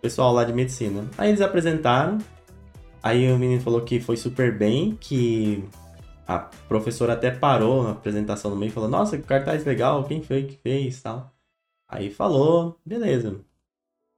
pessoal 0.00 0.32
lá 0.32 0.44
de 0.44 0.54
medicina. 0.54 1.04
Aí 1.18 1.28
eles 1.28 1.42
apresentaram, 1.42 2.16
aí 3.02 3.30
o 3.30 3.38
menino 3.38 3.60
falou 3.60 3.82
que 3.82 4.00
foi 4.00 4.16
super 4.16 4.56
bem, 4.56 4.96
que 4.98 5.62
a 6.26 6.38
professora 6.38 7.12
até 7.12 7.30
parou 7.30 7.82
na 7.82 7.90
apresentação 7.90 8.50
no 8.50 8.56
meio 8.56 8.70
e 8.70 8.72
falou: 8.72 8.88
Nossa, 8.88 9.18
que 9.18 9.24
cartaz 9.24 9.62
legal, 9.66 10.04
quem 10.04 10.22
foi 10.22 10.44
que 10.44 10.56
fez 10.56 11.02
tal. 11.02 11.30
Aí 11.86 12.08
falou, 12.08 12.80
beleza. 12.82 13.44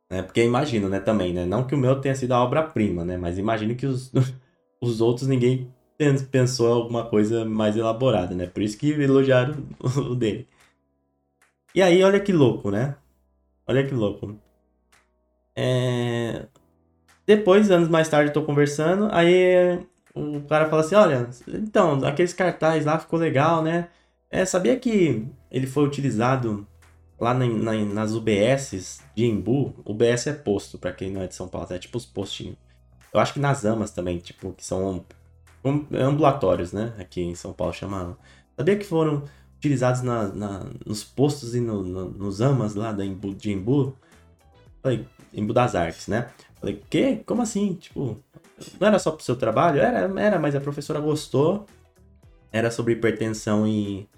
É, 0.08 0.22
porque 0.22 0.42
imagino, 0.44 0.88
né, 0.88 1.00
também, 1.00 1.32
né? 1.32 1.44
Não 1.44 1.66
que 1.66 1.74
o 1.74 1.78
meu 1.78 2.00
tenha 2.00 2.14
sido 2.14 2.32
a 2.32 2.42
obra-prima, 2.42 3.04
né? 3.04 3.16
Mas 3.16 3.38
imagino 3.38 3.74
que 3.74 3.86
os, 3.86 4.12
os 4.80 5.00
outros 5.00 5.26
ninguém 5.26 5.72
pensou 6.30 6.72
alguma 6.72 7.08
coisa 7.08 7.44
mais 7.44 7.76
elaborada, 7.76 8.34
né? 8.34 8.46
Por 8.46 8.62
isso 8.62 8.78
que 8.78 8.90
elogiaram 8.90 9.56
o 10.10 10.14
dele. 10.14 10.46
E 11.74 11.82
aí, 11.82 12.02
olha 12.02 12.20
que 12.20 12.32
louco, 12.32 12.70
né? 12.70 12.96
Olha 13.66 13.86
que 13.86 13.94
louco. 13.94 14.38
É... 15.54 16.46
Depois, 17.26 17.70
anos 17.70 17.88
mais 17.88 18.08
tarde, 18.08 18.30
eu 18.30 18.34
tô 18.34 18.44
conversando, 18.44 19.08
aí 19.10 19.84
o 20.14 20.40
cara 20.42 20.68
fala 20.68 20.82
assim, 20.82 20.94
olha, 20.94 21.28
então, 21.48 22.04
aqueles 22.04 22.32
cartazes 22.32 22.84
lá 22.86 22.98
ficou 22.98 23.18
legal, 23.18 23.62
né? 23.62 23.88
É, 24.30 24.44
sabia 24.44 24.78
que 24.78 25.26
ele 25.50 25.66
foi 25.66 25.84
utilizado 25.84 26.66
lá 27.18 27.34
na, 27.34 27.46
na, 27.46 27.72
nas 27.84 28.12
UBSs 28.12 29.00
de 29.14 29.24
Embu? 29.24 29.74
UBS 29.84 30.26
é 30.28 30.32
posto, 30.32 30.78
para 30.78 30.92
quem 30.92 31.10
não 31.10 31.22
é 31.22 31.26
de 31.26 31.34
São 31.34 31.48
Paulo, 31.48 31.66
é 31.70 31.78
tipo 31.78 31.98
os 31.98 32.06
postinhos. 32.06 32.56
Eu 33.12 33.20
acho 33.20 33.32
que 33.32 33.40
nas 33.40 33.64
AMAs 33.64 33.90
também, 33.90 34.18
tipo, 34.18 34.52
que 34.52 34.64
são 34.64 35.04
ambulatórios, 35.92 36.72
né? 36.72 36.94
Aqui 36.98 37.22
em 37.22 37.34
São 37.34 37.52
Paulo 37.52 37.72
chamavam. 37.72 38.16
Sabia 38.56 38.76
que 38.76 38.84
foram 38.84 39.24
utilizados 39.56 40.02
na, 40.02 40.28
na 40.28 40.66
nos 40.84 41.02
postos 41.02 41.54
e 41.54 41.60
no, 41.60 41.82
no, 41.82 42.10
nos 42.10 42.40
AMAs 42.40 42.74
lá 42.74 42.92
da 42.92 43.04
Embu, 43.04 43.34
de 43.34 43.52
Embu? 43.52 43.96
Falei, 44.82 45.06
Embu 45.32 45.52
das 45.52 45.74
Artes, 45.74 46.08
né? 46.08 46.30
Falei, 46.60 46.82
quê? 46.90 47.22
Como 47.26 47.42
assim? 47.42 47.74
Tipo, 47.74 48.18
não 48.78 48.88
era 48.88 48.98
só 48.98 49.10
pro 49.10 49.24
seu 49.24 49.36
trabalho? 49.36 49.80
Era, 49.80 50.20
era, 50.20 50.38
mas 50.38 50.54
a 50.54 50.60
professora 50.60 51.00
gostou. 51.00 51.66
Era 52.52 52.70
sobre 52.70 52.94
hipertensão 52.94 53.66
e 53.66 54.08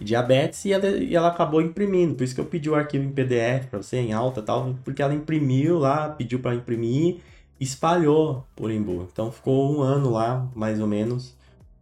diabetes 0.00 0.64
e 0.64 0.72
ela, 0.72 0.86
e 0.86 1.14
ela, 1.14 1.28
acabou 1.28 1.60
imprimindo. 1.60 2.14
Por 2.14 2.24
isso 2.24 2.34
que 2.34 2.40
eu 2.40 2.44
pedi 2.44 2.70
o 2.70 2.74
arquivo 2.74 3.04
em 3.04 3.12
PDF 3.12 3.66
para 3.68 3.82
você, 3.82 3.96
em 3.98 4.12
alta 4.12 4.42
tal, 4.42 4.74
porque 4.84 5.02
ela 5.02 5.14
imprimiu 5.14 5.78
lá, 5.78 6.08
pediu 6.08 6.38
para 6.38 6.54
imprimir 6.54 7.20
espalhou 7.60 8.46
por 8.54 8.70
Embu. 8.70 9.08
Então 9.12 9.32
ficou 9.32 9.76
um 9.76 9.82
ano 9.82 10.10
lá, 10.10 10.48
mais 10.54 10.80
ou 10.80 10.86
menos, 10.86 11.34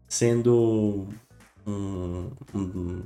sendo 0.08 1.06
um, 1.66 2.30
um, 2.54 3.02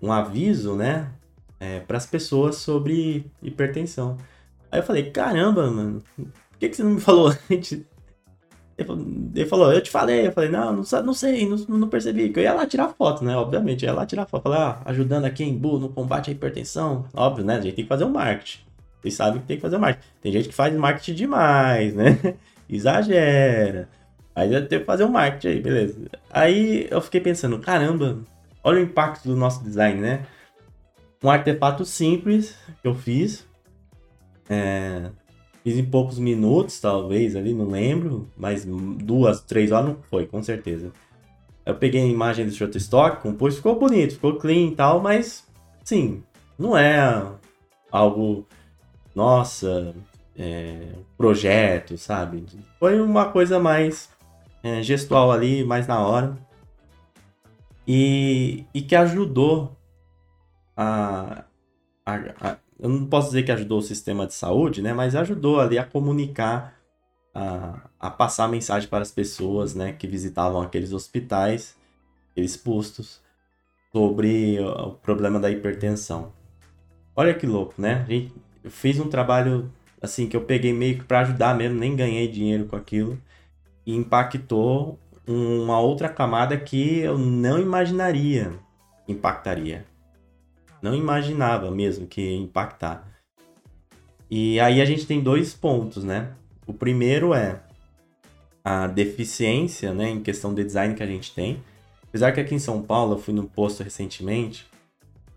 um 0.00 0.12
aviso, 0.12 0.74
né? 0.74 1.10
É, 1.58 1.80
para 1.80 1.96
as 1.96 2.06
pessoas 2.06 2.56
sobre 2.56 3.30
hipertensão. 3.42 4.18
Aí 4.70 4.80
eu 4.80 4.84
falei, 4.84 5.10
caramba, 5.10 5.70
mano, 5.70 6.02
por 6.16 6.58
que, 6.58 6.68
que 6.68 6.76
você 6.76 6.82
não 6.82 6.92
me 6.92 7.00
falou 7.00 7.34
antes? 7.50 7.82
Ele 8.78 9.46
falou, 9.46 9.72
eu 9.72 9.80
te 9.80 9.90
falei. 9.90 10.26
Eu 10.26 10.32
falei, 10.32 10.50
não, 10.50 10.72
não, 10.72 10.82
não 11.02 11.14
sei, 11.14 11.48
não, 11.48 11.56
não 11.56 11.88
percebi. 11.88 12.28
Que 12.28 12.40
eu 12.40 12.44
ia 12.44 12.52
lá 12.52 12.66
tirar 12.66 12.88
foto, 12.88 13.24
né? 13.24 13.36
Obviamente, 13.36 13.84
eu 13.84 13.90
ia 13.90 13.94
lá 13.94 14.04
tirar 14.04 14.26
foto. 14.26 14.42
Falei, 14.42 14.58
ah, 14.58 14.82
ajudando 14.84 15.24
aqui 15.24 15.44
em 15.44 15.56
Bu 15.56 15.78
no 15.78 15.88
combate 15.88 16.30
à 16.30 16.32
hipertensão. 16.32 17.06
Óbvio, 17.14 17.44
né? 17.44 17.56
A 17.56 17.60
gente 17.60 17.74
tem 17.74 17.84
que 17.84 17.88
fazer 17.88 18.04
um 18.04 18.10
marketing. 18.10 18.60
Vocês 19.00 19.14
sabem 19.14 19.40
que 19.40 19.46
tem 19.46 19.56
que 19.56 19.62
fazer 19.62 19.76
o 19.76 19.80
marketing. 19.80 20.08
Tem 20.20 20.32
gente 20.32 20.48
que 20.48 20.54
faz 20.54 20.74
marketing 20.74 21.14
demais, 21.14 21.94
né? 21.94 22.18
Exagera. 22.68 23.88
Aí 24.34 24.52
eu 24.52 24.68
tenho 24.68 24.82
que 24.82 24.86
fazer 24.86 25.04
um 25.04 25.08
marketing 25.08 25.48
aí, 25.48 25.60
beleza. 25.62 25.96
Aí 26.30 26.86
eu 26.90 27.00
fiquei 27.00 27.20
pensando, 27.20 27.58
caramba, 27.58 28.18
olha 28.62 28.80
o 28.80 28.82
impacto 28.82 29.26
do 29.26 29.36
nosso 29.36 29.64
design, 29.64 30.00
né? 30.00 30.26
Um 31.22 31.30
artefato 31.30 31.84
simples 31.86 32.54
que 32.82 32.86
eu 32.86 32.94
fiz. 32.94 33.46
É, 34.50 35.10
Fiz 35.66 35.78
em 35.78 35.84
poucos 35.84 36.16
minutos, 36.20 36.78
talvez, 36.78 37.34
ali, 37.34 37.52
não 37.52 37.68
lembro. 37.68 38.30
Mas 38.36 38.64
duas, 38.64 39.40
três 39.40 39.72
horas 39.72 39.88
não 39.88 39.96
foi, 40.00 40.24
com 40.24 40.40
certeza. 40.40 40.92
Eu 41.64 41.74
peguei 41.74 42.02
a 42.02 42.06
imagem 42.06 42.46
do 42.46 42.52
Shutterstock, 42.52 43.20
compus, 43.20 43.56
ficou 43.56 43.76
bonito, 43.76 44.14
ficou 44.14 44.36
clean 44.36 44.68
e 44.68 44.76
tal, 44.76 45.00
mas, 45.00 45.44
sim, 45.82 46.22
não 46.56 46.78
é 46.78 47.32
algo, 47.90 48.46
nossa, 49.12 49.92
é, 50.38 50.92
projeto, 51.18 51.98
sabe? 51.98 52.46
Foi 52.78 53.00
uma 53.00 53.32
coisa 53.32 53.58
mais 53.58 54.08
é, 54.62 54.84
gestual 54.84 55.32
ali, 55.32 55.64
mais 55.64 55.88
na 55.88 55.98
hora. 55.98 56.38
E, 57.88 58.64
e 58.72 58.82
que 58.82 58.94
ajudou 58.94 59.76
a, 60.76 61.42
a, 62.06 62.14
a 62.40 62.56
eu 62.78 62.88
não 62.88 63.06
posso 63.06 63.28
dizer 63.28 63.42
que 63.42 63.52
ajudou 63.52 63.78
o 63.78 63.82
sistema 63.82 64.26
de 64.26 64.34
saúde, 64.34 64.82
né? 64.82 64.92
Mas 64.92 65.14
ajudou 65.14 65.60
ali 65.60 65.78
a 65.78 65.84
comunicar, 65.84 66.74
a, 67.34 67.88
a 67.98 68.10
passar 68.10 68.44
a 68.44 68.48
mensagem 68.48 68.88
para 68.88 69.02
as 69.02 69.10
pessoas, 69.10 69.74
né? 69.74 69.92
Que 69.92 70.06
visitavam 70.06 70.60
aqueles 70.60 70.92
hospitais, 70.92 71.76
aqueles 72.32 72.56
postos, 72.56 73.20
sobre 73.92 74.58
o 74.60 74.92
problema 74.92 75.40
da 75.40 75.50
hipertensão. 75.50 76.32
Olha 77.14 77.32
que 77.32 77.46
louco, 77.46 77.74
né? 77.78 78.06
Eu 78.62 78.70
fiz 78.70 79.00
um 79.00 79.08
trabalho 79.08 79.72
assim 80.02 80.28
que 80.28 80.36
eu 80.36 80.44
peguei 80.44 80.72
meio 80.72 80.98
que 80.98 81.04
para 81.04 81.20
ajudar 81.20 81.56
mesmo, 81.56 81.78
nem 81.78 81.96
ganhei 81.96 82.28
dinheiro 82.28 82.66
com 82.66 82.76
aquilo 82.76 83.18
e 83.86 83.94
impactou 83.94 84.98
uma 85.26 85.80
outra 85.80 86.08
camada 86.08 86.56
que 86.58 86.98
eu 86.98 87.16
não 87.16 87.58
imaginaria 87.58 88.52
impactaria 89.08 89.84
não 90.82 90.94
imaginava 90.94 91.70
mesmo 91.70 92.06
que 92.06 92.20
ia 92.20 92.36
impactar. 92.36 93.06
E 94.30 94.58
aí 94.60 94.80
a 94.80 94.84
gente 94.84 95.06
tem 95.06 95.20
dois 95.20 95.54
pontos, 95.54 96.02
né? 96.04 96.32
O 96.66 96.72
primeiro 96.72 97.32
é 97.32 97.60
a 98.64 98.88
deficiência, 98.88 99.94
né, 99.94 100.10
em 100.10 100.20
questão 100.20 100.52
de 100.52 100.64
design 100.64 100.94
que 100.94 101.02
a 101.02 101.06
gente 101.06 101.32
tem. 101.32 101.62
Apesar 102.08 102.32
que 102.32 102.40
aqui 102.40 102.54
em 102.54 102.58
São 102.58 102.82
Paulo 102.82 103.14
eu 103.14 103.18
fui 103.18 103.32
no 103.32 103.44
posto 103.44 103.82
recentemente 103.84 104.66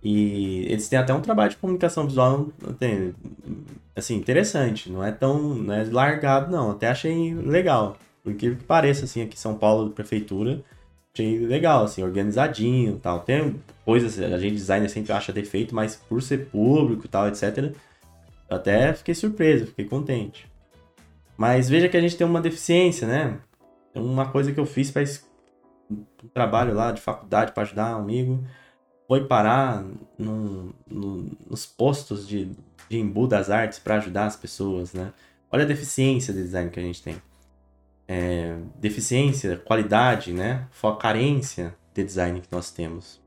e 0.02 0.66
eles 0.68 0.90
têm 0.90 0.98
até 0.98 1.14
um 1.14 1.22
trabalho 1.22 1.52
de 1.52 1.58
comunicação 1.58 2.08
visual 2.08 2.48
assim, 3.96 4.16
interessante, 4.16 4.90
não 4.90 5.04
é 5.04 5.12
tão 5.12 5.54
não 5.56 5.74
é 5.74 5.84
largado 5.84 6.52
não, 6.52 6.72
até 6.72 6.88
achei 6.88 7.36
legal. 7.36 7.98
Por 8.24 8.34
que 8.34 8.52
pareça 8.52 9.06
assim 9.06 9.22
aqui 9.22 9.36
em 9.36 9.40
São 9.40 9.56
Paulo, 9.56 9.92
prefeitura, 9.92 10.64
achei 11.14 11.40
legal, 11.46 11.84
assim, 11.84 12.04
organizadinho 12.04 13.00
tal. 13.02 13.20
Tem 13.22 13.56
coisas, 13.90 14.20
a 14.20 14.38
gente 14.38 14.54
designer 14.54 14.88
sempre 14.88 15.12
acha 15.12 15.34
defeito, 15.34 15.74
mas 15.74 15.96
por 15.96 16.22
ser 16.22 16.46
público 16.52 17.08
e 17.08 17.10
tal, 17.10 17.28
etc. 17.28 17.74
Até 18.48 18.94
fiquei 18.94 19.16
surpreso, 19.16 19.66
fiquei 19.66 19.86
contente. 19.86 20.48
Mas 21.36 21.68
veja 21.68 21.90
que 21.90 21.98
a 21.98 22.02
gente 22.02 22.16
tem 22.16 22.28
uma 22.28 22.40
deficiência, 22.40 23.08
né? 23.08 23.40
Uma 23.96 24.30
coisa 24.30 24.54
que 24.54 24.60
eu 24.60 24.66
fiz 24.68 24.92
para 24.92 25.02
um 25.90 26.28
trabalho 26.32 26.76
lá 26.76 26.92
de 26.92 27.02
faculdade 27.02 27.52
para 27.52 27.64
ajudar 27.64 27.98
um 27.98 28.02
amigo 28.02 28.44
foi 29.08 29.26
parar 29.26 29.84
no, 30.20 30.72
no, 30.86 31.32
nos 31.50 31.66
postos 31.66 32.28
de, 32.28 32.52
de 32.88 33.00
embu 33.00 33.26
das 33.26 33.50
artes 33.50 33.80
para 33.80 33.96
ajudar 33.96 34.28
as 34.28 34.36
pessoas, 34.36 34.94
né? 34.94 35.12
Olha 35.52 35.64
a 35.64 35.68
deficiência 35.68 36.32
de 36.32 36.44
design 36.44 36.70
que 36.70 36.80
a 36.80 36.84
gente 36.84 37.02
tem 37.02 37.20
é, 38.08 38.56
deficiência, 38.76 39.58
qualidade, 39.58 40.32
né? 40.32 40.68
carência 41.00 41.74
de 41.92 42.04
design 42.04 42.40
que 42.40 42.52
nós 42.52 42.70
temos. 42.70 43.20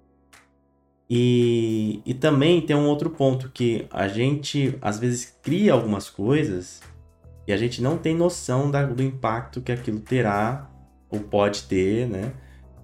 E, 1.15 2.01
e 2.07 2.15
também 2.15 2.63
tem 2.63 2.75
um 2.75 2.87
outro 2.87 3.11
ponto 3.11 3.51
que 3.51 3.87
a 3.91 4.09
gente 4.09 4.79
às 4.81 4.99
vezes 4.99 5.37
cria 5.43 5.75
algumas 5.75 6.09
coisas 6.09 6.81
e 7.47 7.53
a 7.53 7.57
gente 7.59 7.83
não 7.83 7.99
tem 7.99 8.17
noção 8.17 8.71
da, 8.71 8.87
do 8.87 9.03
impacto 9.03 9.61
que 9.61 9.71
aquilo 9.71 10.01
terá 10.01 10.71
ou 11.11 11.21
pode 11.21 11.65
ter, 11.65 12.09
né? 12.09 12.33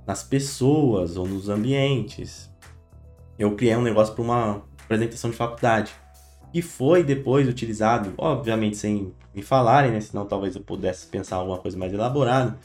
Nas 0.07 0.23
pessoas 0.23 1.17
ou 1.17 1.27
nos 1.27 1.49
ambientes. 1.49 2.53
Eu 3.39 3.57
criei 3.57 3.75
um 3.77 3.83
negócio 3.83 4.13
para 4.13 4.23
uma 4.23 4.63
apresentação 4.85 5.31
de 5.31 5.37
faculdade 5.37 5.95
e 6.53 6.61
foi 6.61 7.03
depois 7.03 7.49
utilizado, 7.49 8.13
obviamente 8.19 8.77
sem 8.77 9.11
me 9.35 9.41
falarem, 9.41 9.91
né? 9.91 10.03
Senão 10.03 10.27
talvez 10.27 10.55
eu 10.55 10.61
pudesse 10.61 11.07
pensar 11.07 11.37
alguma 11.37 11.57
coisa 11.57 11.79
mais 11.79 11.95
elaborada. 11.95 12.59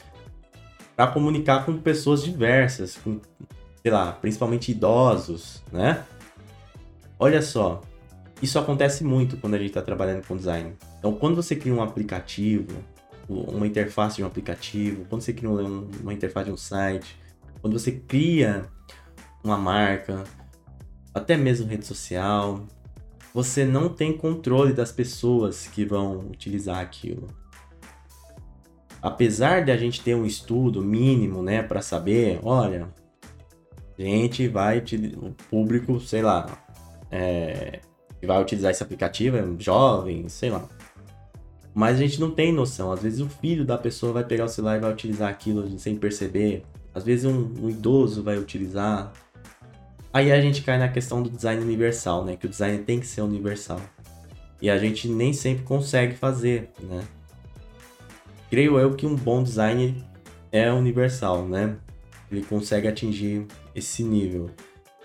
Para 0.94 1.06
comunicar 1.06 1.64
com 1.64 1.74
pessoas 1.78 2.22
diversas, 2.22 2.98
com, 2.98 3.18
sei 3.84 3.92
lá, 3.92 4.12
principalmente 4.12 4.72
idosos, 4.72 5.62
né? 5.70 6.06
Olha 7.18 7.42
só, 7.42 7.82
isso 8.40 8.58
acontece 8.58 9.04
muito 9.04 9.36
quando 9.36 9.54
a 9.54 9.58
gente 9.58 9.68
está 9.68 9.82
trabalhando 9.82 10.26
com 10.26 10.34
design. 10.34 10.74
Então, 10.98 11.12
quando 11.12 11.36
você 11.36 11.54
cria 11.54 11.74
um 11.74 11.82
aplicativo, 11.82 12.82
uma 13.28 13.66
interface 13.66 14.16
de 14.16 14.22
um 14.22 14.26
aplicativo, 14.26 15.04
quando 15.04 15.20
você 15.20 15.34
cria 15.34 15.50
uma 15.50 16.14
interface 16.14 16.46
de 16.46 16.52
um 16.52 16.56
site, 16.56 17.20
quando 17.60 17.78
você 17.78 17.92
cria 17.92 18.64
uma 19.44 19.58
marca, 19.58 20.24
até 21.12 21.36
mesmo 21.36 21.66
rede 21.66 21.84
social, 21.84 22.64
você 23.34 23.66
não 23.66 23.90
tem 23.90 24.16
controle 24.16 24.72
das 24.72 24.92
pessoas 24.92 25.66
que 25.66 25.84
vão 25.84 26.20
utilizar 26.20 26.78
aquilo. 26.78 27.28
Apesar 29.02 29.62
de 29.62 29.70
a 29.70 29.76
gente 29.76 30.00
ter 30.00 30.14
um 30.14 30.24
estudo 30.24 30.80
mínimo, 30.80 31.42
né, 31.42 31.62
para 31.62 31.82
saber, 31.82 32.40
olha, 32.42 32.88
gente 34.02 34.48
vai 34.48 34.82
o 35.16 35.30
público, 35.50 36.00
sei 36.00 36.22
lá, 36.22 36.46
é, 37.10 37.80
que 38.20 38.26
vai 38.26 38.40
utilizar 38.40 38.70
esse 38.70 38.82
aplicativo 38.82 39.36
é 39.36 39.44
jovem, 39.58 40.28
sei 40.28 40.50
lá. 40.50 40.68
Mas 41.74 41.96
a 41.96 42.00
gente 42.00 42.20
não 42.20 42.30
tem 42.30 42.52
noção. 42.52 42.92
Às 42.92 43.02
vezes 43.02 43.20
o 43.20 43.28
filho 43.28 43.64
da 43.64 43.76
pessoa 43.76 44.12
vai 44.12 44.24
pegar 44.24 44.44
o 44.44 44.48
celular 44.48 44.76
e 44.76 44.80
vai 44.80 44.92
utilizar 44.92 45.28
aquilo 45.28 45.78
sem 45.78 45.96
perceber. 45.96 46.62
Às 46.94 47.04
vezes 47.04 47.24
um, 47.24 47.52
um 47.60 47.68
idoso 47.68 48.22
vai 48.22 48.38
utilizar. 48.38 49.12
Aí 50.12 50.30
a 50.30 50.40
gente 50.40 50.62
cai 50.62 50.78
na 50.78 50.88
questão 50.88 51.22
do 51.22 51.28
design 51.28 51.62
universal, 51.62 52.24
né? 52.24 52.36
Que 52.36 52.46
o 52.46 52.48
design 52.48 52.78
tem 52.84 53.00
que 53.00 53.06
ser 53.06 53.22
universal. 53.22 53.80
E 54.62 54.70
a 54.70 54.78
gente 54.78 55.08
nem 55.08 55.32
sempre 55.32 55.64
consegue 55.64 56.14
fazer, 56.14 56.70
né? 56.80 57.02
Creio 58.48 58.78
eu 58.78 58.94
que 58.94 59.04
um 59.04 59.16
bom 59.16 59.42
design 59.42 60.04
é 60.52 60.72
universal, 60.72 61.46
né? 61.48 61.76
Ele 62.30 62.42
consegue 62.42 62.88
atingir 62.88 63.46
esse 63.74 64.02
nível. 64.02 64.50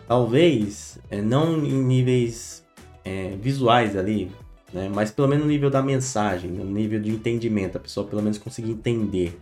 Talvez 0.08 1.00
é, 1.10 1.22
não 1.22 1.64
em 1.64 1.84
níveis 1.84 2.66
é, 3.04 3.36
visuais 3.36 3.96
ali, 3.96 4.32
né? 4.74 4.90
Mas 4.94 5.12
pelo 5.12 5.28
menos 5.28 5.46
no 5.46 5.52
nível 5.52 5.70
da 5.70 5.82
mensagem, 5.82 6.52
no 6.52 6.66
nível 6.66 7.00
de 7.00 7.12
entendimento, 7.12 7.78
a 7.78 7.80
pessoa 7.80 8.08
pelo 8.08 8.22
menos 8.22 8.38
conseguir 8.38 8.72
entender, 8.72 9.40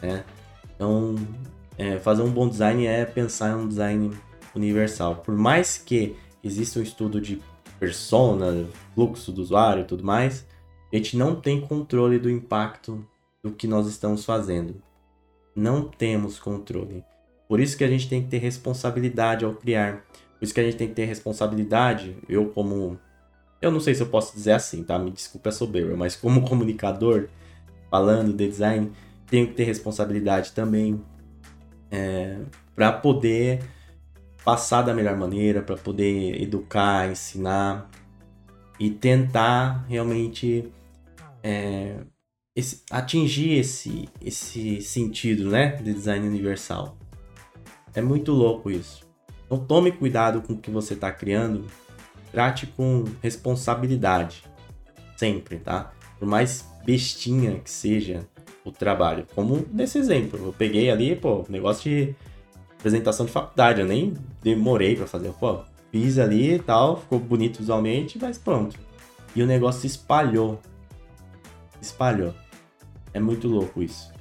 né? 0.00 0.24
Então, 0.74 1.14
é, 1.78 1.98
fazer 1.98 2.22
um 2.22 2.30
bom 2.30 2.48
design 2.48 2.86
é 2.86 3.04
pensar 3.04 3.50
em 3.50 3.62
um 3.62 3.68
design 3.68 4.10
universal. 4.54 5.16
Por 5.16 5.36
mais 5.36 5.78
que 5.78 6.16
exista 6.42 6.78
um 6.78 6.82
estudo 6.82 7.20
de 7.20 7.40
persona, 7.78 8.66
fluxo 8.94 9.32
do 9.32 9.42
usuário 9.42 9.82
e 9.82 9.86
tudo 9.86 10.04
mais, 10.04 10.46
a 10.92 10.96
gente 10.96 11.16
não 11.16 11.34
tem 11.36 11.60
controle 11.60 12.18
do 12.18 12.30
impacto 12.30 13.04
do 13.42 13.50
que 13.50 13.66
nós 13.66 13.86
estamos 13.86 14.24
fazendo. 14.24 14.80
Não 15.54 15.88
temos 15.88 16.38
controle. 16.38 17.04
Por 17.48 17.60
isso 17.60 17.76
que 17.76 17.84
a 17.84 17.88
gente 17.88 18.08
tem 18.08 18.22
que 18.22 18.28
ter 18.28 18.38
responsabilidade 18.38 19.44
ao 19.44 19.54
criar. 19.54 20.04
Por 20.38 20.44
isso 20.44 20.54
que 20.54 20.60
a 20.60 20.64
gente 20.64 20.76
tem 20.76 20.88
que 20.88 20.94
ter 20.94 21.04
responsabilidade, 21.04 22.16
eu 22.28 22.46
como 22.50 22.98
eu 23.64 23.70
não 23.70 23.80
sei 23.80 23.94
se 23.94 24.02
eu 24.02 24.08
posso 24.08 24.34
dizer 24.34 24.52
assim, 24.52 24.84
tá? 24.84 24.98
Me 24.98 25.10
desculpe 25.10 25.48
a 25.48 25.52
soberba, 25.52 25.96
mas 25.96 26.14
como 26.14 26.42
comunicador, 26.46 27.28
falando 27.90 28.36
de 28.36 28.46
design, 28.48 28.92
tenho 29.26 29.46
que 29.48 29.54
ter 29.54 29.64
responsabilidade 29.64 30.52
também 30.52 31.00
é, 31.90 32.40
para 32.74 32.92
poder 32.92 33.62
passar 34.44 34.82
da 34.82 34.92
melhor 34.92 35.16
maneira, 35.16 35.62
para 35.62 35.76
poder 35.76 36.42
educar, 36.42 37.10
ensinar 37.10 37.90
e 38.78 38.90
tentar 38.90 39.86
realmente 39.88 40.70
é, 41.42 41.96
esse, 42.54 42.82
atingir 42.90 43.58
esse, 43.58 44.08
esse 44.20 44.80
sentido 44.80 45.50
né, 45.50 45.76
de 45.76 45.92
design 45.92 46.26
universal. 46.26 46.96
É 47.94 48.00
muito 48.00 48.32
louco 48.32 48.70
isso. 48.70 49.04
Então 49.46 49.58
tome 49.58 49.92
cuidado 49.92 50.40
com 50.42 50.54
o 50.54 50.58
que 50.58 50.70
você 50.70 50.94
está 50.94 51.10
criando, 51.12 51.66
trate 52.32 52.66
com 52.66 53.04
responsabilidade, 53.22 54.44
sempre, 55.16 55.58
tá? 55.58 55.92
Por 56.18 56.26
mais 56.26 56.66
bestinha 56.84 57.60
que 57.60 57.70
seja 57.70 58.26
o 58.64 58.72
trabalho, 58.72 59.26
como 59.34 59.64
nesse 59.72 59.98
exemplo, 59.98 60.40
eu 60.42 60.52
peguei 60.52 60.90
ali, 60.90 61.14
pô, 61.14 61.44
negócio 61.48 61.90
de 61.90 62.14
apresentação 62.78 63.26
de 63.26 63.32
faculdade, 63.32 63.80
eu 63.80 63.86
nem 63.86 64.14
demorei 64.42 64.96
para 64.96 65.06
fazer, 65.06 65.30
pô, 65.32 65.60
fiz 65.92 66.18
ali 66.18 66.54
e 66.54 66.58
tal, 66.58 67.00
ficou 67.00 67.18
bonito 67.18 67.58
visualmente, 67.58 68.18
mas 68.20 68.38
pronto. 68.38 68.78
E 69.36 69.42
o 69.42 69.46
negócio 69.46 69.82
se 69.82 69.86
espalhou. 69.88 70.60
Espalhou. 71.80 72.34
É 73.14 73.20
muito 73.20 73.48
louco 73.48 73.82
isso. 73.82 74.12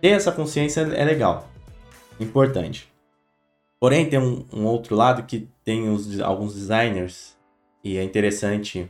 Ter 0.00 0.08
essa 0.08 0.32
consciência 0.32 0.80
é 0.80 1.04
legal. 1.04 1.50
Importante. 2.18 2.90
Porém, 3.78 4.08
tem 4.08 4.18
um, 4.18 4.46
um 4.52 4.64
outro 4.64 4.94
lado 4.94 5.24
que 5.24 5.48
tem 5.64 5.90
os, 5.90 6.20
alguns 6.20 6.54
designers, 6.54 7.36
e 7.82 7.98
é 7.98 8.04
interessante 8.04 8.88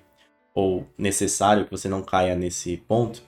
ou 0.54 0.86
necessário 0.98 1.64
que 1.64 1.70
você 1.70 1.88
não 1.88 2.02
caia 2.02 2.36
nesse 2.36 2.76
ponto, 2.76 3.22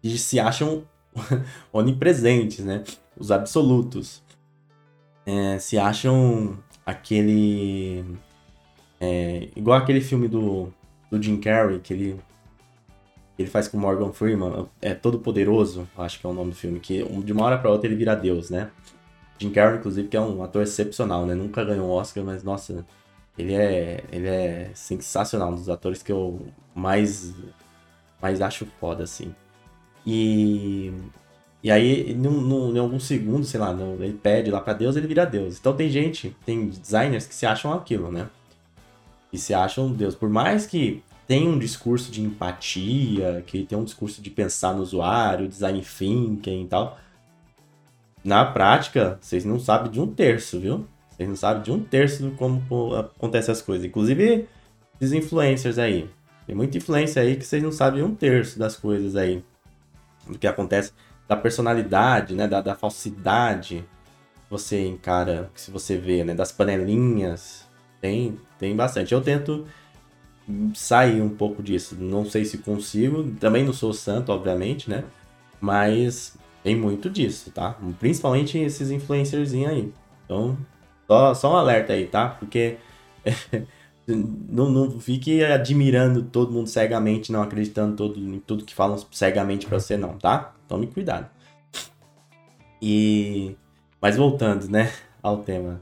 que 0.00 0.16
se 0.16 0.38
acham 0.38 0.84
onipresentes, 1.72 2.64
né? 2.64 2.84
Os 3.18 3.32
absolutos. 3.32 4.22
É, 5.26 5.58
se 5.58 5.76
acham 5.76 6.58
aquele. 6.86 8.04
É, 9.00 9.48
igual 9.56 9.78
aquele 9.78 10.00
filme 10.00 10.28
do, 10.28 10.72
do 11.10 11.20
Jim 11.22 11.40
Carrey, 11.40 11.80
que 11.80 11.92
ele, 11.92 12.20
ele 13.40 13.50
faz 13.50 13.66
com 13.66 13.78
Morgan 13.78 14.12
Freeman, 14.12 14.66
é 14.82 14.92
Todo 14.92 15.18
Poderoso, 15.18 15.88
acho 15.96 16.20
que 16.20 16.26
é 16.26 16.28
o 16.28 16.32
nome 16.34 16.50
do 16.50 16.56
filme, 16.56 16.78
que 16.78 17.02
de 17.22 17.32
uma 17.32 17.44
hora 17.44 17.58
para 17.58 17.70
outra 17.70 17.88
ele 17.88 17.96
vira 17.96 18.14
Deus, 18.14 18.50
né? 18.50 18.70
Jim 19.38 19.50
Carrey, 19.50 19.78
inclusive, 19.78 20.08
que 20.08 20.16
é 20.16 20.20
um 20.20 20.42
ator 20.42 20.62
excepcional, 20.62 21.24
né? 21.24 21.34
Nunca 21.34 21.64
ganhou 21.64 21.88
um 21.88 21.92
Oscar, 21.92 22.22
mas 22.22 22.44
nossa, 22.44 22.84
ele 23.38 23.54
é, 23.54 24.04
ele 24.12 24.28
é 24.28 24.70
sensacional, 24.74 25.52
um 25.52 25.54
dos 25.54 25.70
atores 25.70 26.02
que 26.02 26.12
eu 26.12 26.46
mais, 26.74 27.32
mais 28.20 28.42
acho 28.42 28.66
foda, 28.78 29.04
assim. 29.04 29.34
E, 30.06 30.92
e 31.62 31.70
aí, 31.70 32.12
num, 32.14 32.74
em 32.74 32.78
alguns 32.78 33.04
segundos, 33.04 33.48
sei 33.48 33.58
lá, 33.58 33.74
ele 34.00 34.18
pede 34.22 34.50
lá 34.50 34.60
para 34.60 34.74
Deus, 34.74 34.96
ele 34.96 35.06
vira 35.06 35.24
Deus. 35.24 35.58
Então 35.58 35.74
tem 35.74 35.88
gente, 35.88 36.36
tem 36.44 36.68
designers 36.68 37.26
que 37.26 37.34
se 37.34 37.46
acham 37.46 37.72
aquilo, 37.72 38.12
né? 38.12 38.28
E 39.32 39.38
se 39.38 39.54
acham 39.54 39.90
Deus. 39.90 40.14
Por 40.14 40.28
mais 40.28 40.66
que 40.66 41.02
tenha 41.30 41.48
um 41.48 41.60
discurso 41.60 42.10
de 42.10 42.20
empatia, 42.20 43.44
que 43.46 43.64
tenha 43.64 43.80
um 43.80 43.84
discurso 43.84 44.20
de 44.20 44.30
pensar 44.30 44.74
no 44.74 44.82
usuário, 44.82 45.46
design 45.46 45.80
thinking 45.80 46.64
e 46.64 46.66
tal 46.66 46.98
na 48.22 48.44
prática, 48.44 49.18
vocês 49.20 49.44
não 49.44 49.58
sabem 49.58 49.90
de 49.90 50.00
um 50.00 50.06
terço, 50.06 50.60
viu? 50.60 50.86
Vocês 51.10 51.28
não 51.28 51.36
sabem 51.36 51.62
de 51.62 51.72
um 51.72 51.82
terço 51.82 52.22
de 52.22 52.36
como 52.36 52.62
acontecem 52.94 53.52
as 53.52 53.62
coisas. 53.62 53.86
Inclusive, 53.86 54.46
esses 55.00 55.12
influencers 55.12 55.78
aí. 55.78 56.08
Tem 56.46 56.54
muita 56.54 56.76
influência 56.76 57.22
aí 57.22 57.36
que 57.36 57.44
vocês 57.44 57.62
não 57.62 57.72
sabem 57.72 58.02
um 58.02 58.14
terço 58.14 58.58
das 58.58 58.76
coisas 58.76 59.16
aí. 59.16 59.42
Do 60.26 60.38
que 60.38 60.46
acontece. 60.46 60.92
Da 61.26 61.36
personalidade, 61.36 62.34
né? 62.34 62.46
Da, 62.46 62.60
da 62.60 62.74
falsidade. 62.74 63.84
Você 64.50 64.86
encara, 64.86 65.50
se 65.54 65.70
você 65.70 65.96
vê, 65.96 66.22
né? 66.24 66.34
Das 66.34 66.52
panelinhas. 66.52 67.66
Tem, 68.00 68.38
tem 68.58 68.76
bastante. 68.76 69.14
Eu 69.14 69.20
tento 69.20 69.66
sair 70.74 71.20
um 71.20 71.28
pouco 71.28 71.62
disso. 71.62 71.96
Não 71.98 72.24
sei 72.24 72.44
se 72.44 72.58
consigo. 72.58 73.24
Também 73.40 73.64
não 73.64 73.72
sou 73.72 73.92
santo, 73.92 74.32
obviamente, 74.32 74.88
né? 74.88 75.04
Mas 75.60 76.36
tem 76.62 76.76
muito 76.76 77.10
disso, 77.10 77.50
tá? 77.50 77.76
Principalmente 77.98 78.58
esses 78.58 78.90
influencers 78.90 79.52
aí. 79.52 79.92
Então, 80.24 80.56
só, 81.06 81.34
só 81.34 81.52
um 81.54 81.56
alerta 81.56 81.92
aí, 81.92 82.06
tá? 82.06 82.28
Porque 82.28 82.76
não, 84.06 84.70
não 84.70 85.00
fique 85.00 85.42
admirando 85.44 86.22
todo 86.22 86.52
mundo 86.52 86.68
cegamente, 86.68 87.32
não 87.32 87.42
acreditando 87.42 87.96
todo, 87.96 88.18
em 88.18 88.38
tudo 88.40 88.64
que 88.64 88.74
falam 88.74 88.98
cegamente 89.10 89.66
pra 89.66 89.78
você, 89.78 89.96
não, 89.96 90.16
tá? 90.18 90.54
Tome 90.68 90.86
cuidado. 90.86 91.28
E. 92.80 93.56
Mas 94.00 94.16
voltando, 94.16 94.68
né, 94.68 94.90
ao 95.22 95.38
tema. 95.38 95.80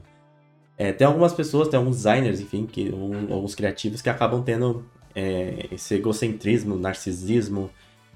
É, 0.79 0.93
tem 0.93 1.05
algumas 1.05 1.33
pessoas, 1.33 1.67
tem 1.67 1.77
alguns 1.77 1.97
designers, 1.97 2.39
enfim, 2.39 2.65
que, 2.65 2.89
um, 2.89 3.33
alguns 3.33 3.53
criativos 3.53 4.01
que 4.01 4.09
acabam 4.09 4.41
tendo 4.41 4.85
é, 5.13 5.67
esse 5.73 5.95
egocentrismo, 5.95 6.77
narcisismo, 6.77 7.69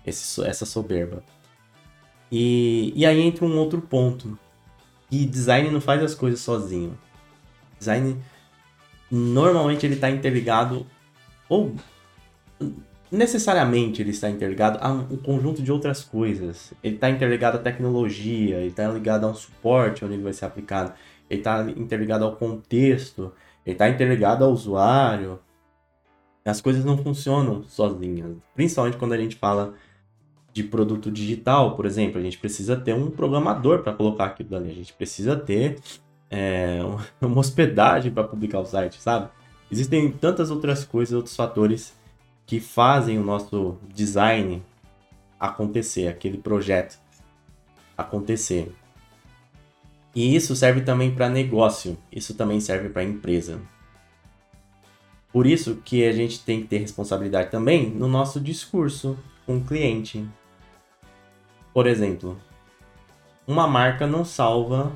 esse, 0.07 0.41
essa 0.45 0.65
soberba. 0.65 1.21
E, 2.31 2.93
e 2.95 3.05
aí 3.05 3.19
entra 3.19 3.45
um 3.45 3.57
outro 3.57 3.81
ponto. 3.81 4.39
Que 5.09 5.25
design 5.25 5.69
não 5.71 5.81
faz 5.81 6.01
as 6.01 6.15
coisas 6.15 6.39
sozinho. 6.39 6.97
Design 7.77 8.15
normalmente 9.11 9.85
ele 9.85 9.95
está 9.95 10.09
interligado 10.09 10.87
ou 11.49 11.75
necessariamente 13.11 14.01
ele 14.01 14.09
está 14.09 14.27
interligado 14.29 14.79
a 14.81 14.91
um 14.91 15.17
conjunto 15.17 15.61
de 15.61 15.71
outras 15.71 16.01
coisas. 16.01 16.73
Ele 16.81 16.95
está 16.95 17.09
interligado 17.09 17.57
à 17.57 17.61
tecnologia, 17.61 18.55
ele 18.55 18.69
está 18.69 18.87
ligado 18.87 19.25
a 19.25 19.29
um 19.29 19.35
suporte 19.35 20.03
onde 20.03 20.15
ele 20.15 20.23
vai 20.23 20.33
ser 20.33 20.45
aplicado, 20.45 20.93
ele 21.33 21.41
está 21.41 21.69
interligado 21.69 22.25
ao 22.25 22.35
contexto, 22.35 23.31
ele 23.65 23.73
está 23.73 23.89
interligado 23.89 24.43
ao 24.43 24.51
usuário. 24.51 25.39
As 26.45 26.59
coisas 26.59 26.83
não 26.83 26.97
funcionam 26.97 27.63
sozinhas, 27.63 28.35
principalmente 28.53 28.97
quando 28.97 29.13
a 29.13 29.17
gente 29.17 29.35
fala 29.35 29.73
de 30.51 30.63
produto 30.63 31.09
digital, 31.09 31.75
por 31.75 31.85
exemplo, 31.85 32.19
a 32.19 32.23
gente 32.23 32.37
precisa 32.37 32.75
ter 32.75 32.93
um 32.93 33.09
programador 33.09 33.81
para 33.81 33.93
colocar 33.93 34.25
aquilo 34.25 34.55
ali, 34.55 34.69
a 34.69 34.75
gente 34.75 34.93
precisa 34.93 35.35
ter 35.35 35.79
é, 36.29 36.79
uma 37.21 37.39
hospedagem 37.39 38.11
para 38.11 38.23
publicar 38.23 38.59
o 38.59 38.65
site, 38.65 39.01
sabe? 39.01 39.29
Existem 39.71 40.11
tantas 40.11 40.51
outras 40.51 40.85
coisas, 40.85 41.15
outros 41.15 41.35
fatores 41.35 41.95
que 42.45 42.59
fazem 42.59 43.17
o 43.17 43.23
nosso 43.23 43.77
design 43.93 44.61
acontecer, 45.39 46.07
aquele 46.07 46.37
projeto 46.37 46.99
acontecer. 47.97 48.71
E 50.15 50.35
isso 50.35 50.55
serve 50.55 50.81
também 50.81 51.13
para 51.13 51.29
negócio, 51.29 51.97
isso 52.11 52.35
também 52.35 52.59
serve 52.59 52.89
para 52.89 53.03
empresa. 53.03 53.59
Por 55.31 55.47
isso 55.47 55.77
que 55.83 56.05
a 56.05 56.11
gente 56.11 56.39
tem 56.41 56.61
que 56.61 56.67
ter 56.67 56.77
responsabilidade 56.77 57.49
também 57.49 57.89
no 57.89 58.07
nosso 58.07 58.39
discurso 58.39 59.17
com 59.45 59.57
o 59.57 59.63
cliente, 59.63 60.23
por 61.73 61.87
exemplo, 61.87 62.39
uma 63.47 63.67
marca 63.67 64.05
não 64.05 64.23
salva 64.23 64.91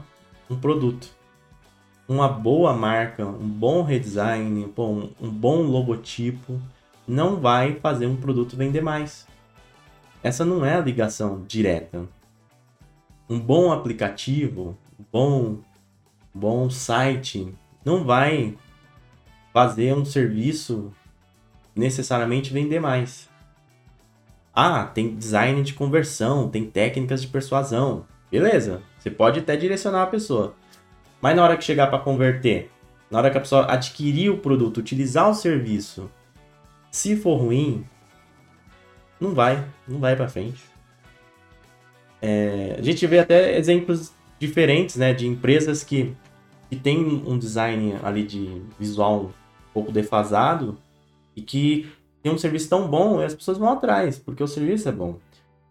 um 0.47 0.55
produto. 0.55 1.09
Uma 2.07 2.29
boa 2.29 2.71
marca, 2.73 3.25
um 3.25 3.49
bom 3.49 3.81
redesign, 3.81 4.71
um 5.19 5.29
bom 5.29 5.63
logotipo 5.63 6.61
não 7.07 7.37
vai 7.37 7.75
fazer 7.75 8.05
um 8.05 8.15
produto 8.15 8.55
vender 8.55 8.81
mais. 8.81 9.25
Essa 10.21 10.45
não 10.45 10.63
é 10.63 10.75
a 10.75 10.81
ligação 10.81 11.43
direta. 11.47 12.07
Um 13.29 13.39
bom 13.39 13.71
aplicativo, 13.71 14.77
bom, 15.11 15.59
bom 16.33 16.69
site 16.69 17.53
não 17.85 18.03
vai 18.03 18.57
fazer 19.53 19.93
um 19.93 20.03
serviço 20.03 20.93
necessariamente 21.75 22.51
vender 22.51 22.79
mais. 22.79 23.29
Ah, 24.53 24.85
tem 24.85 25.15
design 25.15 25.61
de 25.61 25.73
conversão, 25.73 26.49
tem 26.49 26.65
técnicas 26.69 27.21
de 27.21 27.27
persuasão. 27.27 28.05
Beleza, 28.31 28.81
você 28.99 29.09
pode 29.09 29.39
até 29.39 29.55
direcionar 29.55 30.03
a 30.03 30.07
pessoa. 30.07 30.55
Mas 31.21 31.35
na 31.35 31.43
hora 31.43 31.55
que 31.57 31.63
chegar 31.63 31.87
para 31.87 31.99
converter, 31.99 32.71
na 33.09 33.19
hora 33.19 33.31
que 33.31 33.37
a 33.37 33.41
pessoa 33.41 33.71
adquirir 33.71 34.29
o 34.29 34.39
produto, 34.39 34.77
utilizar 34.77 35.29
o 35.29 35.33
serviço, 35.33 36.09
se 36.91 37.15
for 37.15 37.35
ruim, 37.37 37.85
não 39.19 39.33
vai, 39.33 39.63
não 39.87 39.99
vai 39.99 40.15
para 40.15 40.27
frente. 40.27 40.63
É, 42.21 42.75
a 42.77 42.81
gente 42.81 43.05
vê 43.05 43.19
até 43.19 43.57
exemplos 43.57 44.11
diferentes, 44.39 44.95
né, 44.95 45.13
de 45.13 45.27
empresas 45.27 45.83
que, 45.83 46.15
que 46.69 46.75
tem 46.75 47.23
um 47.25 47.37
design 47.37 47.95
ali 48.03 48.23
de 48.23 48.61
visual 48.79 49.25
um 49.25 49.73
pouco 49.73 49.91
defasado 49.91 50.77
e 51.35 51.41
que 51.41 51.89
tem 52.21 52.31
um 52.31 52.37
serviço 52.37 52.69
tão 52.69 52.87
bom 52.87 53.21
e 53.21 53.25
as 53.25 53.33
pessoas 53.33 53.57
vão 53.57 53.69
atrás, 53.69 54.17
porque 54.17 54.43
o 54.43 54.47
serviço 54.47 54.89
é 54.89 54.91
bom. 54.91 55.17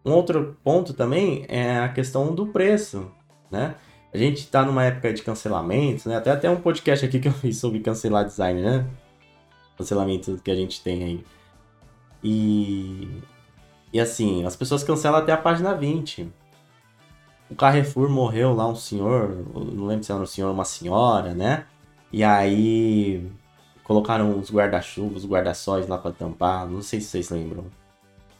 Um 0.05 0.12
outro 0.12 0.57
ponto 0.62 0.92
também 0.92 1.44
é 1.48 1.79
a 1.79 1.88
questão 1.88 2.35
do 2.35 2.46
preço, 2.46 3.11
né? 3.50 3.74
A 4.14 4.18
gente 4.18 4.38
está 4.38 4.64
numa 4.64 4.85
época 4.85 5.12
de 5.12 5.22
cancelamentos, 5.22 6.07
né? 6.07 6.16
Até 6.16 6.31
até 6.31 6.48
um 6.48 6.61
podcast 6.61 7.05
aqui 7.05 7.18
que 7.18 7.29
eu 7.29 7.33
fiz 7.33 7.59
sobre 7.59 7.81
cancelar 7.81 8.24
design, 8.24 8.62
né? 8.62 8.87
cancelamento 9.76 10.40
que 10.42 10.50
a 10.50 10.55
gente 10.55 10.83
tem 10.83 11.05
aí. 11.05 11.24
E. 12.22 13.22
E 13.92 14.00
assim, 14.00 14.44
as 14.44 14.57
pessoas 14.57 14.83
cancelam 14.83 15.18
até 15.18 15.33
a 15.33 15.37
página 15.37 15.74
20. 15.74 16.29
O 17.50 17.54
Carrefour 17.54 18.11
morreu 18.11 18.54
lá, 18.54 18.66
um 18.68 18.74
senhor, 18.74 19.44
não 19.54 19.87
lembro 19.87 20.04
se 20.04 20.11
era 20.11 20.20
um 20.20 20.26
senhor 20.26 20.48
ou 20.48 20.54
uma 20.54 20.64
senhora, 20.64 21.32
né? 21.35 21.66
E 22.12 22.24
aí 22.24 23.30
colocaram 23.85 24.38
os 24.38 24.50
guarda-chuvas, 24.50 25.24
os 25.24 25.30
guarda-sóis 25.30 25.87
lá 25.87 25.96
para 25.96 26.12
tampar. 26.12 26.66
Não 26.66 26.82
sei 26.82 27.00
se 27.00 27.06
vocês 27.06 27.30
lembram. 27.30 27.66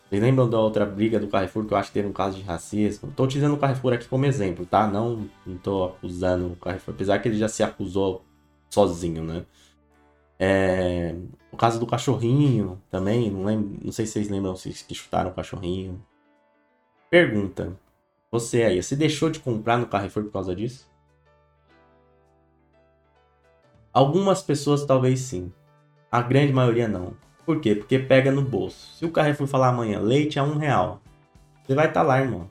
Vocês 0.09 0.23
lembram 0.23 0.49
da 0.49 0.59
outra 0.59 0.85
briga 0.87 1.19
do 1.19 1.29
Carrefour 1.29 1.65
que 1.65 1.73
eu 1.73 1.79
acho 1.79 1.89
que 1.91 1.95
teve 1.95 2.09
um 2.09 2.13
caso 2.13 2.37
de 2.37 2.43
racismo? 2.43 3.13
Tô 3.15 3.25
utilizando 3.25 3.55
o 3.55 3.59
Carrefour 3.59 3.93
aqui 3.93 4.09
como 4.09 4.25
exemplo, 4.25 4.65
tá? 4.67 4.87
Não, 4.87 5.29
não 5.45 5.59
tô 5.59 5.85
acusando 5.85 6.53
o 6.53 6.57
Carrefour, 6.57 6.95
apesar 6.95 7.19
que 7.19 7.29
ele 7.29 7.39
já 7.39 7.49
se 7.49 7.63
acusou 7.63 8.25
sozinho, 8.71 9.25
né? 9.25 9.45
É, 10.39 11.15
o 11.51 11.57
caso 11.57 11.81
do 11.81 11.87
cachorrinho 11.87 12.81
também, 12.91 13.31
não, 13.31 13.45
lembro, 13.45 13.79
não 13.83 13.91
sei 13.91 14.05
se 14.07 14.13
vocês 14.13 14.29
lembram 14.29 14.55
se 14.55 14.71
que 14.85 14.95
chutaram 14.95 15.31
o 15.31 15.35
cachorrinho. 15.35 16.05
Pergunta: 17.11 17.73
Você 18.31 18.63
aí, 18.65 18.83
você 18.83 18.97
deixou 18.97 19.31
de 19.31 19.39
comprar 19.41 19.79
no 19.79 19.87
Carrefour 19.87 20.25
por 20.25 20.33
causa 20.33 20.55
disso? 20.55 20.91
Algumas 23.93 24.43
pessoas 24.43 24.85
talvez 24.85 25.21
sim. 25.21 25.53
A 26.11 26.21
grande 26.21 26.53
maioria 26.53 26.89
não. 26.89 27.17
Por 27.45 27.61
quê? 27.61 27.75
Porque 27.75 27.99
pega 27.99 28.33
no 28.33 28.43
bolso. 28.43 28.97
Se 28.97 29.05
o 29.05 29.13
Carrefour 29.13 29.47
falar 29.47 29.69
amanhã, 29.69 30.01
leite 30.01 30.39
a 30.39 30.43
um 30.43 30.59
real, 30.59 31.01
você 31.63 31.75
vai 31.75 31.87
estar 31.87 32.01
tá 32.01 32.07
lá, 32.07 32.21
irmão. 32.21 32.51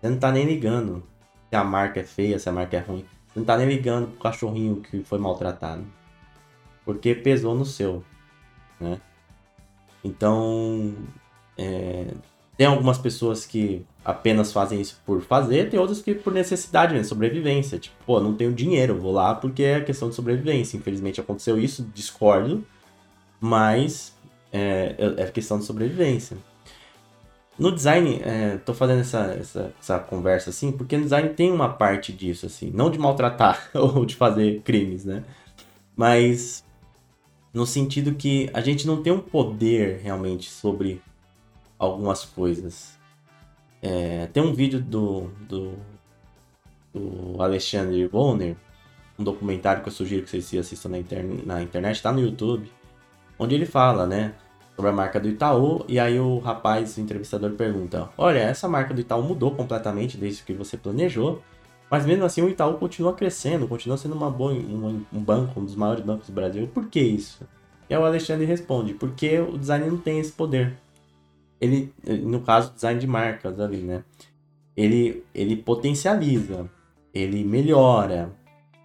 Você 0.00 0.10
não 0.10 0.18
tá 0.18 0.30
nem 0.30 0.44
ligando 0.44 1.02
se 1.48 1.56
a 1.56 1.64
marca 1.64 2.00
é 2.00 2.04
feia, 2.04 2.38
se 2.38 2.48
a 2.48 2.52
marca 2.52 2.76
é 2.76 2.80
ruim. 2.80 3.06
Você 3.28 3.38
não 3.38 3.46
tá 3.46 3.56
nem 3.56 3.66
ligando 3.66 4.08
pro 4.08 4.20
cachorrinho 4.20 4.80
que 4.82 5.02
foi 5.04 5.18
maltratado. 5.18 5.84
Porque 6.84 7.14
pesou 7.14 7.54
no 7.54 7.64
seu, 7.64 8.04
né? 8.78 9.00
Então, 10.04 10.94
é, 11.56 12.12
tem 12.56 12.66
algumas 12.66 12.98
pessoas 12.98 13.44
que 13.44 13.84
apenas 14.04 14.52
fazem 14.52 14.80
isso 14.80 15.00
por 15.04 15.22
fazer, 15.22 15.70
tem 15.70 15.80
outras 15.80 16.00
que 16.00 16.14
por 16.14 16.32
necessidade 16.32 16.92
mesmo, 16.92 17.08
sobrevivência. 17.08 17.78
Tipo, 17.78 17.96
pô, 18.04 18.20
não 18.20 18.34
tenho 18.34 18.52
dinheiro, 18.52 19.00
vou 19.00 19.12
lá 19.12 19.34
porque 19.34 19.62
é 19.62 19.80
questão 19.80 20.08
de 20.08 20.14
sobrevivência. 20.14 20.76
Infelizmente 20.76 21.20
aconteceu 21.20 21.58
isso, 21.58 21.88
discordo, 21.94 22.64
mas 23.40 24.14
é, 24.52 24.94
é, 24.98 25.22
é 25.22 25.30
questão 25.30 25.58
de 25.58 25.64
sobrevivência. 25.64 26.36
No 27.58 27.72
design, 27.72 28.20
é, 28.22 28.56
tô 28.58 28.74
fazendo 28.74 29.00
essa, 29.00 29.36
essa, 29.38 29.72
essa, 29.80 29.98
conversa 29.98 30.50
assim, 30.50 30.72
porque 30.72 30.96
no 30.96 31.04
design 31.04 31.28
tem 31.30 31.52
uma 31.52 31.68
parte 31.68 32.12
disso, 32.12 32.46
assim, 32.46 32.70
não 32.74 32.90
de 32.90 32.98
maltratar 32.98 33.70
ou 33.74 34.04
de 34.04 34.16
fazer 34.16 34.60
crimes, 34.62 35.04
né? 35.04 35.22
Mas 35.96 36.64
no 37.52 37.64
sentido 37.64 38.14
que 38.14 38.50
a 38.52 38.60
gente 38.60 38.86
não 38.86 39.00
tem 39.02 39.12
um 39.12 39.20
poder 39.20 40.00
realmente 40.02 40.50
sobre 40.50 41.00
algumas 41.84 42.24
coisas. 42.24 42.98
É, 43.82 44.26
tem 44.32 44.42
um 44.42 44.54
vídeo 44.54 44.80
do, 44.80 45.30
do, 45.48 45.74
do 46.92 47.42
Alexandre 47.42 48.08
Bonner, 48.08 48.56
um 49.18 49.24
documentário 49.24 49.82
que 49.82 49.88
eu 49.88 49.92
sugiro 49.92 50.22
que 50.24 50.30
vocês 50.30 50.54
assistam 50.54 50.88
na, 50.90 50.98
internet, 50.98 51.46
na 51.46 51.62
internet, 51.62 52.02
tá 52.02 52.10
no 52.10 52.20
YouTube, 52.20 52.70
onde 53.38 53.54
ele 53.54 53.66
fala, 53.66 54.06
né, 54.06 54.34
sobre 54.74 54.90
a 54.90 54.92
marca 54.92 55.20
do 55.20 55.28
Itaú, 55.28 55.84
e 55.86 55.98
aí 55.98 56.18
o 56.18 56.38
rapaz, 56.38 56.96
o 56.96 57.00
entrevistador, 57.00 57.52
pergunta: 57.52 58.08
Olha, 58.18 58.38
essa 58.38 58.68
marca 58.68 58.92
do 58.92 59.00
Itaú 59.00 59.22
mudou 59.22 59.52
completamente 59.52 60.16
desde 60.16 60.42
que 60.42 60.52
você 60.52 60.76
planejou, 60.76 61.42
mas 61.90 62.04
mesmo 62.04 62.24
assim 62.24 62.42
o 62.42 62.48
Itaú 62.48 62.74
continua 62.74 63.12
crescendo, 63.12 63.68
continua 63.68 63.96
sendo 63.96 64.14
uma 64.14 64.30
boa, 64.30 64.52
um, 64.52 65.04
um 65.12 65.20
banco, 65.20 65.60
um 65.60 65.64
dos 65.64 65.76
maiores 65.76 66.04
bancos 66.04 66.26
do 66.26 66.32
Brasil. 66.32 66.66
Por 66.66 66.86
que 66.88 67.00
isso? 67.00 67.46
E 67.88 67.94
aí 67.94 68.00
o 68.00 68.04
Alexandre 68.04 68.46
responde: 68.46 68.94
Porque 68.94 69.38
o 69.38 69.56
design 69.58 69.86
não 69.86 69.98
tem 69.98 70.18
esse 70.18 70.32
poder. 70.32 70.76
Ele, 71.64 71.94
no 72.22 72.40
caso, 72.40 72.74
design 72.74 73.00
de 73.00 73.06
marcas 73.06 73.58
ali, 73.58 73.78
né? 73.78 74.04
Ele, 74.76 75.24
ele 75.34 75.56
potencializa, 75.56 76.68
ele 77.12 77.42
melhora, 77.44 78.32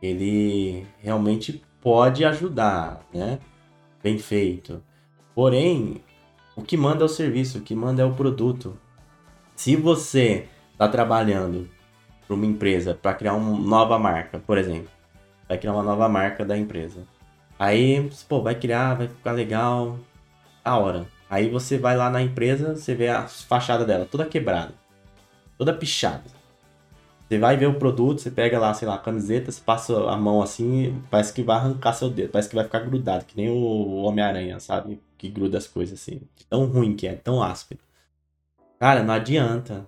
ele 0.02 0.86
realmente 1.00 1.62
pode 1.82 2.24
ajudar, 2.24 3.06
né? 3.13 3.39
Bem 4.02 4.18
feito. 4.18 4.82
Porém, 5.36 6.02
o 6.56 6.62
que 6.62 6.78
manda 6.78 7.04
é 7.04 7.06
o 7.06 7.10
serviço, 7.10 7.58
o 7.58 7.62
que 7.62 7.76
manda 7.76 8.02
é 8.02 8.06
o 8.06 8.13
produto. 8.13 8.78
Se 9.56 9.76
você 9.76 10.48
está 10.72 10.88
trabalhando 10.88 11.70
para 12.26 12.34
uma 12.34 12.46
empresa 12.46 12.94
para 12.94 13.13
criar 13.13 13.34
uma 13.34 13.60
nova 13.60 14.00
marca, 14.00 14.39
por 14.39 14.58
exemplo, 14.58 14.89
vai 15.48 15.58
criar 15.58 15.74
uma 15.74 15.84
nova 15.84 16.08
marca 16.08 16.46
da 16.46 16.58
empresa. 16.58 17.06
Aí, 17.58 18.10
pô, 18.30 18.42
vai 18.42 18.56
criar, 18.56 18.94
vai 18.94 19.08
ficar 19.10 19.34
legal, 19.34 20.00
a 20.63 20.78
hora. 20.78 21.18
Aí 21.30 21.50
você 21.50 21.78
vai 21.78 21.96
lá 21.96 22.10
na 22.10 22.22
empresa, 22.22 22.76
você 22.76 22.96
vê 22.96 23.08
a 23.08 23.28
fachada 23.28 23.86
dela 23.86 24.08
toda 24.10 24.26
quebrada, 24.26 24.74
toda 25.58 25.74
pichada. 25.74 26.24
Você 27.28 27.38
vai 27.38 27.56
ver 27.56 27.68
o 27.68 27.78
produto, 27.78 28.20
você 28.20 28.32
pega 28.32 28.58
lá, 28.58 28.74
sei 28.74 28.88
lá, 28.88 28.96
a 28.96 28.98
camiseta, 28.98 29.52
você 29.52 29.62
passa 29.62 30.10
a 30.10 30.18
mão 30.18 30.42
assim, 30.42 31.00
parece 31.12 31.32
que 31.32 31.44
vai 31.44 31.58
arrancar 31.58 31.94
seu 31.94 32.10
dedo, 32.10 32.32
parece 32.32 32.50
que 32.50 32.56
vai 32.56 32.63
ficar 32.65 32.80
grudado, 32.80 33.26
que 33.26 33.38
nem 33.38 33.50
o 33.50 34.02
Homem-Aranha, 34.02 34.60
sabe? 34.60 35.00
Que 35.15 35.30
gruda 35.30 35.60
as 35.60 35.68
coisas 35.68 36.02
assim. 36.02 36.22
Tão 36.50 36.65
ruim 36.65 36.96
que 36.96 37.08
é, 37.08 37.13
tão 37.13 37.44
áspero. 37.44 37.80
Cara, 38.80 39.04
não 39.04 39.13
adianta. 39.13 39.88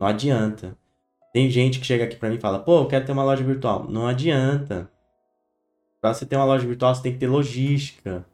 Não 0.00 0.06
adianta. 0.08 0.76
Tem 1.32 1.48
gente 1.48 1.78
que 1.78 1.86
chega 1.86 2.04
aqui 2.04 2.16
pra 2.16 2.28
mim 2.28 2.36
e 2.36 2.40
fala, 2.40 2.58
pô, 2.58 2.80
eu 2.80 2.88
quero 2.88 3.04
ter 3.04 3.12
uma 3.12 3.22
loja 3.22 3.44
virtual. 3.44 3.84
Não 3.88 4.08
adianta. 4.08 4.90
Pra 6.00 6.12
você 6.12 6.26
ter 6.26 6.34
uma 6.34 6.44
loja 6.44 6.66
virtual, 6.66 6.92
você 6.92 7.02
tem 7.02 7.12
que 7.12 7.18
ter 7.18 7.28
logística. 7.28 8.24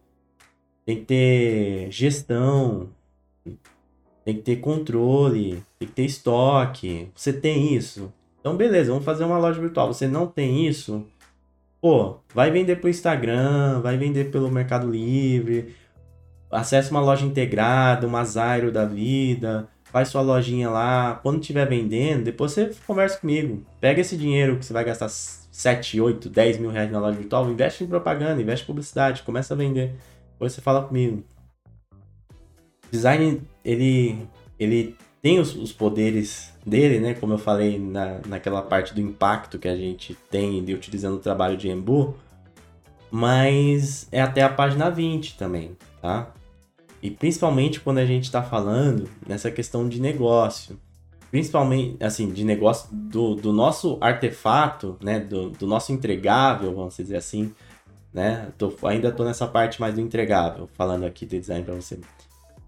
Tem 0.86 1.00
que 1.00 1.04
ter 1.04 1.90
gestão. 1.90 2.88
Tem 4.24 4.34
que 4.34 4.42
ter 4.42 4.56
controle, 4.56 5.62
tem 5.78 5.86
que 5.86 5.94
ter 5.94 6.04
estoque. 6.04 7.08
Você 7.14 7.32
tem 7.32 7.74
isso? 7.74 8.12
Então, 8.40 8.56
beleza, 8.56 8.90
vamos 8.90 9.04
fazer 9.04 9.24
uma 9.24 9.38
loja 9.38 9.60
virtual. 9.60 9.92
Você 9.92 10.08
não 10.08 10.26
tem 10.26 10.66
isso? 10.66 11.04
Pô, 11.80 12.16
vai 12.34 12.50
vender 12.50 12.76
pelo 12.76 12.88
Instagram, 12.88 13.80
vai 13.80 13.96
vender 13.96 14.30
pelo 14.30 14.50
Mercado 14.50 14.90
Livre, 14.90 15.74
acesse 16.50 16.90
uma 16.90 17.00
loja 17.00 17.24
integrada, 17.24 18.06
uma 18.06 18.24
Zairo 18.24 18.72
da 18.72 18.84
vida, 18.84 19.68
faz 19.84 20.08
sua 20.08 20.22
lojinha 20.22 20.68
lá. 20.70 21.20
Quando 21.22 21.40
estiver 21.40 21.68
vendendo, 21.68 22.24
depois 22.24 22.52
você 22.52 22.72
conversa 22.86 23.18
comigo. 23.18 23.64
Pega 23.80 24.00
esse 24.00 24.16
dinheiro 24.16 24.58
que 24.58 24.64
você 24.64 24.72
vai 24.72 24.84
gastar 24.84 25.08
7, 25.08 26.00
8, 26.00 26.28
10 26.28 26.58
mil 26.58 26.70
reais 26.70 26.90
na 26.90 26.98
loja 26.98 27.18
virtual, 27.18 27.48
investe 27.48 27.84
em 27.84 27.86
propaganda, 27.86 28.42
investe 28.42 28.64
em 28.64 28.66
publicidade, 28.66 29.22
começa 29.22 29.54
a 29.54 29.56
vender. 29.56 29.94
Depois 30.36 30.52
você 30.52 30.60
fala 30.60 30.82
comigo 30.82 31.24
design, 32.90 33.42
ele, 33.64 34.26
ele 34.58 34.96
tem 35.20 35.38
os, 35.38 35.54
os, 35.54 35.72
poderes 35.72 36.52
dele, 36.64 37.00
né? 37.00 37.14
Como 37.14 37.32
eu 37.32 37.38
falei 37.38 37.78
na, 37.78 38.20
naquela 38.26 38.62
parte 38.62 38.94
do 38.94 39.00
impacto 39.00 39.58
que 39.58 39.68
a 39.68 39.76
gente 39.76 40.14
tem 40.30 40.64
de 40.64 40.74
utilizando 40.74 41.16
o 41.16 41.20
trabalho 41.20 41.56
de 41.56 41.68
Embu, 41.68 42.14
mas 43.10 44.08
é 44.10 44.20
até 44.20 44.42
a 44.42 44.48
página 44.48 44.90
20 44.90 45.36
também, 45.36 45.76
tá? 46.00 46.32
E 47.02 47.10
principalmente 47.10 47.80
quando 47.80 47.98
a 47.98 48.06
gente 48.06 48.24
está 48.24 48.42
falando 48.42 49.08
nessa 49.26 49.50
questão 49.50 49.88
de 49.88 50.00
negócio. 50.00 50.78
Principalmente, 51.30 52.02
assim, 52.02 52.32
de 52.32 52.44
negócio 52.44 52.88
do, 52.92 53.34
do 53.34 53.52
nosso 53.52 53.98
artefato, 54.00 54.96
né? 55.02 55.20
Do, 55.20 55.50
do 55.50 55.66
nosso 55.66 55.92
entregável, 55.92 56.74
vamos 56.74 56.96
dizer 56.96 57.16
assim, 57.16 57.52
né? 58.16 58.48
Tô, 58.56 58.74
ainda 58.84 59.12
tô 59.12 59.24
nessa 59.24 59.46
parte 59.46 59.78
mais 59.78 59.94
do 59.94 60.00
entregável, 60.00 60.66
falando 60.72 61.04
aqui 61.04 61.26
do 61.26 61.38
design 61.38 61.62
para 61.62 61.74
você 61.74 62.00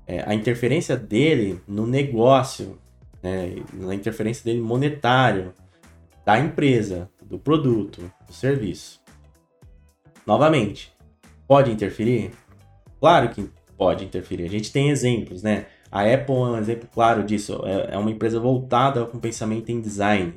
é, 0.06 0.22
a 0.26 0.34
interferência 0.34 0.94
dele 0.94 1.58
no 1.66 1.87
negócio, 1.87 2.78
né, 3.22 3.56
na 3.72 3.94
interferência 3.94 4.44
dele 4.44 4.61
monetário 4.61 5.54
da 6.24 6.38
empresa, 6.38 7.08
do 7.22 7.38
produto, 7.38 8.12
do 8.26 8.32
serviço. 8.32 9.00
Novamente, 10.26 10.92
pode 11.46 11.70
interferir? 11.70 12.30
Claro 13.00 13.30
que 13.30 13.50
pode 13.76 14.04
interferir. 14.04 14.44
A 14.44 14.50
gente 14.50 14.70
tem 14.70 14.90
exemplos, 14.90 15.42
né? 15.42 15.66
A 15.90 16.02
Apple 16.02 16.34
é 16.34 16.38
um 16.38 16.58
exemplo 16.58 16.88
claro 16.92 17.22
disso. 17.22 17.62
É, 17.64 17.94
é 17.94 17.98
uma 17.98 18.11
empresa 18.11 18.38
voltada 18.38 19.06
com 19.06 19.18
pensamento 19.18 19.70
em 19.70 19.80
design. 19.80 20.34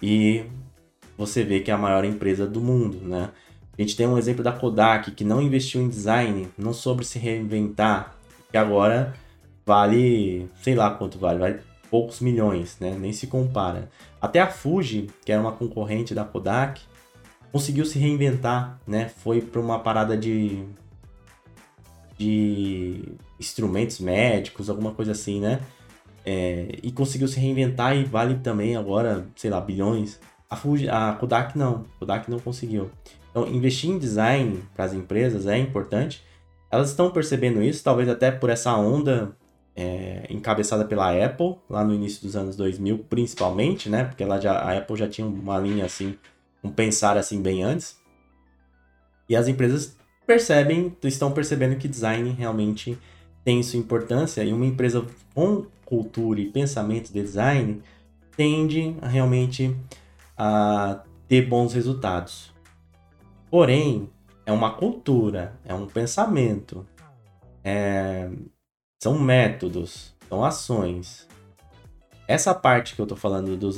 E 0.00 0.44
você 1.18 1.42
vê 1.42 1.58
que 1.58 1.70
é 1.72 1.74
a 1.74 1.78
maior 1.78 2.04
empresa 2.04 2.46
do 2.46 2.60
mundo, 2.60 3.00
né? 3.02 3.30
A 3.78 3.82
gente 3.82 3.96
tem 3.96 4.06
um 4.06 4.16
exemplo 4.16 4.42
da 4.42 4.52
Kodak, 4.52 5.10
que 5.10 5.24
não 5.24 5.42
investiu 5.42 5.82
em 5.82 5.88
design, 5.88 6.48
não 6.56 6.72
soube 6.72 7.04
se 7.04 7.18
reinventar, 7.18 8.16
que 8.50 8.56
agora 8.56 9.14
vale, 9.66 10.48
sei 10.62 10.74
lá 10.74 10.90
quanto 10.90 11.18
vale, 11.18 11.38
vale 11.38 11.60
poucos 11.90 12.20
milhões, 12.20 12.78
né? 12.80 12.96
Nem 12.98 13.12
se 13.12 13.26
compara. 13.26 13.90
Até 14.20 14.40
a 14.40 14.46
Fuji, 14.48 15.08
que 15.24 15.30
era 15.30 15.40
uma 15.40 15.52
concorrente 15.52 16.14
da 16.14 16.24
Kodak, 16.24 16.80
conseguiu 17.52 17.84
se 17.84 17.98
reinventar, 17.98 18.78
né? 18.86 19.08
Foi 19.08 19.40
para 19.40 19.60
uma 19.60 19.78
parada 19.78 20.16
de 20.16 20.64
de 22.18 23.02
instrumentos 23.38 24.00
médicos, 24.00 24.70
alguma 24.70 24.92
coisa 24.92 25.12
assim, 25.12 25.40
né? 25.40 25.60
É, 26.24 26.78
e 26.82 26.90
conseguiu 26.90 27.28
se 27.28 27.38
reinventar 27.38 27.96
e 27.96 28.04
vale 28.04 28.36
também 28.36 28.74
agora, 28.74 29.26
sei 29.36 29.50
lá, 29.50 29.60
bilhões. 29.60 30.18
A, 30.48 30.56
Fuji, 30.56 30.88
a 30.88 31.12
Kodak 31.12 31.56
não, 31.56 31.84
a 31.96 31.98
Kodak 31.98 32.30
não 32.30 32.40
conseguiu. 32.40 32.90
Então, 33.36 33.46
investir 33.48 33.90
em 33.90 33.98
design 33.98 34.62
para 34.74 34.86
as 34.86 34.94
empresas 34.94 35.46
é 35.46 35.58
importante. 35.58 36.24
Elas 36.70 36.88
estão 36.88 37.10
percebendo 37.10 37.62
isso, 37.62 37.84
talvez 37.84 38.08
até 38.08 38.30
por 38.30 38.48
essa 38.48 38.74
onda 38.74 39.36
é, 39.76 40.26
encabeçada 40.30 40.86
pela 40.86 41.12
Apple, 41.22 41.56
lá 41.68 41.84
no 41.84 41.92
início 41.92 42.22
dos 42.22 42.34
anos 42.34 42.56
2000, 42.56 43.00
principalmente, 43.10 43.90
né? 43.90 44.04
Porque 44.04 44.22
ela 44.22 44.40
já, 44.40 44.52
a 44.52 44.78
Apple 44.78 44.96
já 44.96 45.06
tinha 45.06 45.26
uma 45.26 45.58
linha 45.58 45.84
assim, 45.84 46.16
um 46.64 46.70
pensar 46.70 47.18
assim 47.18 47.42
bem 47.42 47.62
antes. 47.62 48.00
E 49.28 49.36
as 49.36 49.48
empresas 49.48 49.98
percebem, 50.26 50.96
estão 51.04 51.30
percebendo 51.30 51.76
que 51.76 51.86
design 51.86 52.30
realmente 52.30 52.98
tem 53.44 53.62
sua 53.62 53.78
importância 53.78 54.42
e 54.42 54.50
uma 54.50 54.64
empresa 54.64 55.04
com 55.34 55.66
cultura 55.84 56.40
e 56.40 56.46
pensamento 56.46 57.12
de 57.12 57.20
design 57.20 57.82
tende 58.34 58.96
a 59.02 59.08
realmente 59.08 59.76
a 60.38 61.02
ter 61.28 61.42
bons 61.42 61.74
resultados. 61.74 62.55
Porém, 63.56 64.10
é 64.44 64.52
uma 64.52 64.74
cultura, 64.74 65.58
é 65.64 65.72
um 65.72 65.86
pensamento, 65.86 66.86
é... 67.64 68.28
são 69.02 69.18
métodos, 69.18 70.14
são 70.28 70.44
ações. 70.44 71.26
Essa 72.28 72.54
parte 72.54 72.94
que 72.94 73.00
eu 73.00 73.04
estou 73.04 73.16
falando 73.16 73.56
dos, 73.56 73.76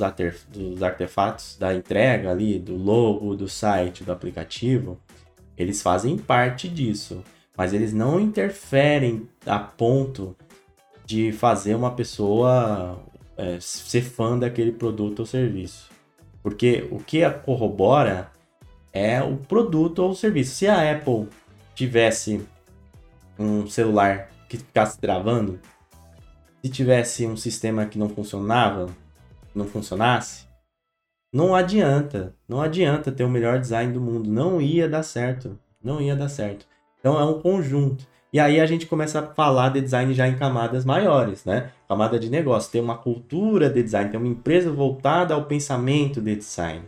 dos 0.49 0.83
artefatos 0.83 1.55
da 1.57 1.73
entrega 1.73 2.29
ali, 2.29 2.59
do 2.59 2.75
logo, 2.75 3.33
do 3.37 3.47
site, 3.47 4.03
do 4.03 4.11
aplicativo, 4.11 4.99
eles 5.57 5.81
fazem 5.81 6.17
parte 6.17 6.67
disso, 6.67 7.23
mas 7.55 7.73
eles 7.73 7.93
não 7.93 8.19
interferem 8.19 9.29
a 9.45 9.59
ponto 9.59 10.35
de 11.05 11.31
fazer 11.31 11.73
uma 11.73 11.91
pessoa 11.91 13.01
é, 13.37 13.57
ser 13.61 14.01
fã 14.01 14.37
daquele 14.37 14.73
produto 14.73 15.19
ou 15.19 15.25
serviço. 15.25 15.89
Porque 16.43 16.85
o 16.91 16.99
que 16.99 17.29
corrobora 17.29 18.29
é 18.93 19.21
o 19.21 19.37
produto 19.37 19.99
ou 19.99 20.11
o 20.11 20.15
serviço. 20.15 20.55
Se 20.55 20.67
a 20.67 20.91
Apple 20.91 21.27
tivesse 21.75 22.45
um 23.37 23.67
celular 23.67 24.29
que 24.47 24.57
ficasse 24.57 24.99
travando, 24.99 25.59
se 26.63 26.69
tivesse 26.69 27.25
um 27.25 27.37
sistema 27.37 27.85
que 27.85 27.97
não 27.97 28.09
funcionava, 28.09 28.89
não 29.55 29.65
funcionasse, 29.65 30.47
não 31.31 31.53
adianta, 31.53 32.35
não 32.47 32.61
adianta 32.61 33.11
ter 33.11 33.23
o 33.23 33.29
melhor 33.29 33.59
design 33.59 33.93
do 33.93 34.01
mundo, 34.01 34.29
não 34.29 34.59
ia 34.59 34.89
dar 34.89 35.03
certo, 35.03 35.57
não 35.81 36.01
ia 36.01 36.15
dar 36.15 36.27
certo. 36.27 36.65
Então 36.99 37.19
é 37.19 37.23
um 37.23 37.39
conjunto. 37.39 38.05
E 38.31 38.39
aí 38.39 38.59
a 38.59 38.65
gente 38.65 38.85
começa 38.85 39.19
a 39.19 39.27
falar 39.33 39.69
de 39.69 39.81
design 39.81 40.13
já 40.13 40.27
em 40.27 40.37
camadas 40.37 40.85
maiores, 40.85 41.45
né? 41.45 41.71
Camada 41.87 42.19
de 42.19 42.29
negócio, 42.29 42.71
ter 42.71 42.79
uma 42.79 42.97
cultura 42.97 43.69
de 43.69 43.81
design, 43.81 44.11
ter 44.11 44.17
uma 44.17 44.27
empresa 44.27 44.71
voltada 44.71 45.33
ao 45.33 45.45
pensamento 45.45 46.21
de 46.21 46.35
design. 46.35 46.83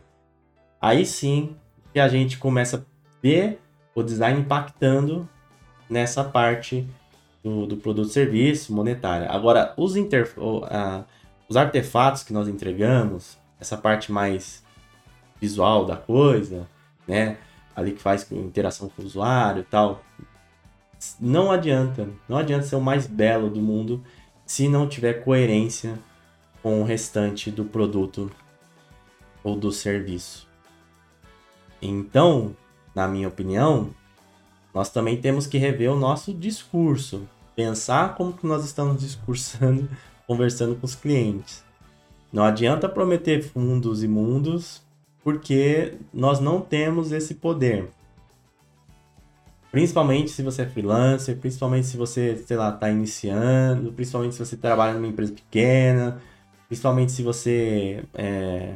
Aí 0.80 1.06
sim 1.06 1.56
que 1.94 2.00
a 2.00 2.08
gente 2.08 2.38
começa 2.38 2.78
a 2.78 2.82
ver 3.22 3.60
o 3.94 4.02
design 4.02 4.40
impactando 4.40 5.28
nessa 5.90 6.24
parte 6.24 6.88
do, 7.44 7.66
do 7.66 7.78
produto 7.78 8.10
serviço 8.10 8.74
monetária. 8.74 9.30
Agora, 9.30 9.74
os, 9.76 9.96
uh, 9.96 11.06
os 11.50 11.58
artefatos 11.58 12.24
que 12.24 12.32
nós 12.32 12.48
entregamos, 12.48 13.38
essa 13.60 13.78
parte 13.78 14.12
mais 14.12 14.64
visual 15.40 15.86
da 15.86 15.98
coisa, 15.98 16.68
né? 17.08 17.38
Ali 17.76 17.94
que 17.94 18.02
faz 18.02 18.30
interação 18.32 18.90
com 18.90 19.02
o 19.02 19.06
usuário 19.06 19.62
e 19.62 19.66
tal, 19.66 20.04
não 21.20 21.52
adianta, 21.52 22.08
não 22.30 22.38
adianta 22.38 22.64
ser 22.64 22.76
o 22.76 22.82
mais 22.82 23.08
belo 23.08 23.50
do 23.50 23.60
mundo 23.60 24.04
se 24.46 24.68
não 24.68 24.88
tiver 24.88 25.24
coerência 25.24 25.98
com 26.62 26.82
o 26.82 26.84
restante 26.84 27.50
do 27.50 27.66
produto 27.66 28.30
ou 29.44 29.56
do 29.56 29.72
serviço. 29.72 30.51
Então, 31.82 32.56
na 32.94 33.08
minha 33.08 33.28
opinião, 33.28 33.90
nós 34.74 34.90
também 34.90 35.20
temos 35.20 35.48
que 35.48 35.58
rever 35.58 35.92
o 35.92 36.00
nosso 36.00 36.34
discurso, 36.34 37.28
pensar 37.56 38.16
como 38.16 38.34
que 38.34 38.46
nós 38.46 38.64
estamos 38.64 39.02
discursando, 39.02 39.90
conversando 40.28 40.76
com 40.76 40.86
os 40.86 40.96
clientes. 40.96 41.64
Não 42.32 42.44
adianta 42.44 42.88
prometer 42.88 43.44
fundos 43.44 44.04
e 44.04 44.08
mundos, 44.08 44.82
porque 45.24 45.96
nós 46.14 46.40
não 46.40 46.62
temos 46.62 47.12
esse 47.12 47.36
poder. 47.36 47.90
Principalmente 49.72 50.32
se 50.32 50.42
você 50.42 50.64
é 50.64 50.66
freelancer, 50.66 51.38
principalmente 51.38 51.88
se 51.88 51.98
você, 51.98 52.42
sei 52.46 52.58
lá, 52.58 52.70
está 52.70 52.90
iniciando, 52.90 53.92
principalmente 53.94 54.36
se 54.36 54.46
você 54.46 54.58
trabalha 54.58 54.94
numa 54.94 55.08
empresa 55.08 55.34
pequena, 55.34 56.22
principalmente 56.68 57.12
se 57.12 57.24
você 57.24 58.04
é, 58.14 58.76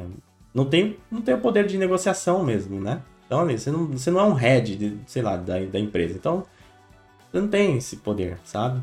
não, 0.56 0.64
tem, 0.64 0.96
não 1.12 1.22
tem 1.22 1.36
o 1.36 1.40
poder 1.40 1.68
de 1.68 1.78
negociação 1.78 2.44
mesmo, 2.44 2.80
né? 2.80 3.02
Então, 3.26 3.42
ali, 3.42 3.60
você 3.60 3.70
não, 3.70 3.88
você 3.88 4.10
não 4.10 4.22
é 4.22 4.24
um 4.24 4.34
head, 4.34 4.78
de, 4.78 4.98
sei 5.06 5.22
lá, 5.22 5.36
da, 5.36 5.60
da 5.60 5.80
empresa. 5.80 6.16
Então, 6.16 6.46
você 7.30 7.42
não 7.42 7.50
tem 7.50 7.76
esse 7.76 7.98
poder, 7.98 8.40
sabe? 8.46 8.82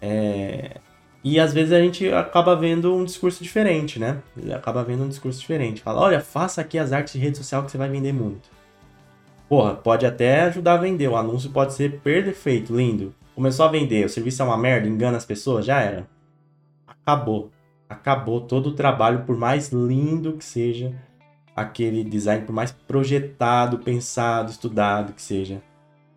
É... 0.00 0.76
E 1.22 1.38
às 1.40 1.52
vezes 1.52 1.72
a 1.72 1.80
gente 1.80 2.08
acaba 2.12 2.54
vendo 2.54 2.94
um 2.94 3.04
discurso 3.04 3.42
diferente, 3.42 3.98
né? 3.98 4.22
Acaba 4.54 4.84
vendo 4.84 5.02
um 5.02 5.08
discurso 5.08 5.40
diferente. 5.40 5.82
Fala, 5.82 6.00
olha, 6.00 6.20
faça 6.20 6.60
aqui 6.60 6.78
as 6.78 6.92
artes 6.92 7.14
de 7.14 7.18
rede 7.18 7.36
social 7.36 7.64
que 7.64 7.70
você 7.70 7.76
vai 7.76 7.90
vender 7.90 8.12
muito. 8.12 8.48
Porra, 9.48 9.74
pode 9.74 10.06
até 10.06 10.42
ajudar 10.42 10.74
a 10.74 10.78
vender. 10.78 11.08
O 11.08 11.16
anúncio 11.16 11.50
pode 11.50 11.74
ser 11.74 12.00
perfeito, 12.00 12.74
lindo. 12.74 13.12
Começou 13.34 13.66
a 13.66 13.70
vender, 13.70 14.06
o 14.06 14.08
serviço 14.08 14.40
é 14.40 14.44
uma 14.44 14.56
merda, 14.56 14.88
engana 14.88 15.16
as 15.16 15.24
pessoas, 15.26 15.66
já 15.66 15.80
era. 15.80 16.08
Acabou. 16.86 17.50
Acabou 17.90 18.40
todo 18.40 18.68
o 18.68 18.74
trabalho, 18.74 19.24
por 19.24 19.36
mais 19.36 19.70
lindo 19.70 20.34
que 20.34 20.44
seja 20.44 20.94
aquele 21.54 22.02
design, 22.02 22.46
por 22.46 22.52
mais 22.52 22.70
projetado, 22.72 23.80
pensado, 23.80 24.50
estudado 24.50 25.12
que 25.12 25.20
seja 25.20 25.60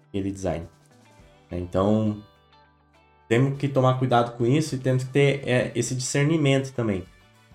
aquele 0.08 0.32
design. 0.32 0.68
Então, 1.52 2.24
temos 3.28 3.58
que 3.58 3.68
tomar 3.68 3.98
cuidado 3.98 4.38
com 4.38 4.46
isso 4.46 4.76
e 4.76 4.78
temos 4.78 5.04
que 5.04 5.10
ter 5.10 5.48
é, 5.48 5.72
esse 5.76 5.96
discernimento 5.96 6.72
também. 6.74 7.04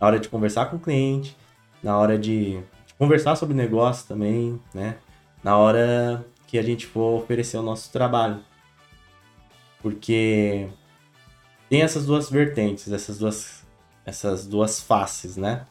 Na 0.01 0.07
hora 0.09 0.19
de 0.19 0.29
conversar 0.29 0.67
com 0.67 0.77
o 0.77 0.81
cliente, 0.81 1.37
na 1.83 1.97
hora 1.97 2.19
de, 2.19 2.61
de 2.87 2.95
conversar 2.99 3.37
sobre 3.37 3.55
negócio 3.55 4.07
também, 4.07 4.61
né? 4.75 4.97
na 5.43 5.57
hora 5.57 6.27
que 6.47 6.59
a 6.59 6.63
gente 6.63 6.87
for 6.87 7.23
oferecer 7.23 7.57
o 7.59 7.63
nosso 7.63 7.93
trabalho. 7.93 8.41
Porque 9.81 10.69
tem 11.69 11.83
essas 11.83 12.07
duas 12.07 12.31
vertentes, 12.31 12.91
essas 12.91 13.19
duas, 13.19 13.58
essas 14.09 14.47
duas 14.47 14.81
faces, 14.81 15.37
né? 15.37 15.67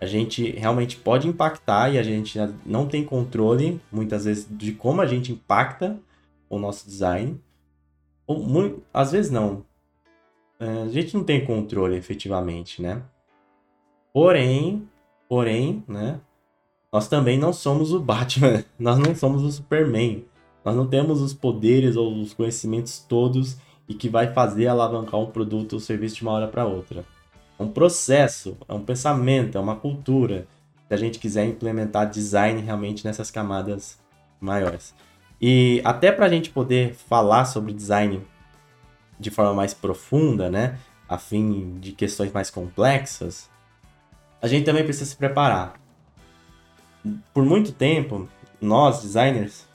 A 0.00 0.06
gente 0.06 0.50
realmente 0.52 0.96
pode 0.96 1.28
impactar 1.28 1.92
e 1.92 1.98
a 1.98 2.02
gente 2.02 2.38
não 2.64 2.86
tem 2.86 3.04
controle, 3.04 3.80
muitas 3.92 4.24
vezes, 4.24 4.46
de 4.50 4.72
como 4.72 5.02
a 5.02 5.06
gente 5.06 5.30
impacta 5.32 5.98
o 6.48 6.58
nosso 6.58 6.86
design. 6.86 7.38
Ou, 8.26 8.42
muito, 8.42 8.82
às 8.92 9.12
vezes 9.12 9.30
não. 9.30 9.64
É, 10.58 10.82
a 10.82 10.88
gente 10.88 11.14
não 11.14 11.22
tem 11.22 11.44
controle 11.44 11.96
efetivamente, 11.96 12.80
né? 12.80 13.02
Porém, 14.12 14.88
porém, 15.28 15.84
né? 15.86 16.18
Nós 16.90 17.08
também 17.08 17.38
não 17.38 17.52
somos 17.52 17.92
o 17.92 18.00
Batman, 18.00 18.64
nós 18.78 18.98
não 18.98 19.14
somos 19.14 19.42
o 19.42 19.52
Superman. 19.52 20.24
Nós 20.64 20.74
não 20.74 20.86
temos 20.86 21.20
os 21.20 21.34
poderes 21.34 21.94
ou 21.94 22.20
os 22.20 22.32
conhecimentos 22.32 22.98
todos 23.00 23.58
e 23.86 23.94
que 23.94 24.08
vai 24.08 24.32
fazer 24.32 24.66
alavancar 24.66 25.20
um 25.20 25.30
produto 25.30 25.74
ou 25.74 25.80
serviço 25.80 26.16
de 26.16 26.22
uma 26.22 26.32
hora 26.32 26.48
para 26.48 26.66
outra. 26.66 27.04
É 27.58 27.62
um 27.62 27.68
processo, 27.68 28.56
é 28.68 28.74
um 28.74 28.84
pensamento, 28.84 29.56
é 29.56 29.60
uma 29.60 29.76
cultura. 29.76 30.46
Se 30.88 30.94
a 30.94 30.96
gente 30.96 31.18
quiser 31.18 31.46
implementar 31.46 32.08
design 32.08 32.60
realmente 32.60 33.04
nessas 33.04 33.30
camadas 33.30 33.98
maiores. 34.40 34.94
E 35.40 35.80
até 35.84 36.12
para 36.12 36.26
a 36.26 36.28
gente 36.28 36.50
poder 36.50 36.94
falar 36.94 37.44
sobre 37.44 37.72
design 37.72 38.22
de 39.18 39.30
forma 39.30 39.54
mais 39.54 39.72
profunda, 39.74 40.50
né, 40.50 40.78
a 41.08 41.18
fim 41.18 41.78
de 41.80 41.92
questões 41.92 42.32
mais 42.32 42.50
complexas, 42.50 43.50
a 44.40 44.46
gente 44.46 44.64
também 44.64 44.84
precisa 44.84 45.10
se 45.10 45.16
preparar 45.16 45.74
por 47.32 47.44
muito 47.44 47.72
tempo, 47.72 48.28
nós, 48.60 49.02
designers, 49.02 49.66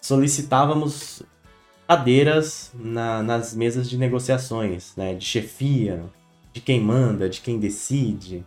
solicitávamos 0.00 1.22
cadeiras 1.86 2.72
na, 2.74 3.22
nas 3.22 3.54
mesas 3.54 3.88
de 3.88 3.96
negociações, 3.96 4.94
né? 4.96 5.14
De 5.14 5.24
chefia, 5.24 6.04
de 6.54 6.62
quem 6.62 6.80
manda, 6.80 7.28
de 7.28 7.42
quem 7.42 7.58
decide. 7.58 8.46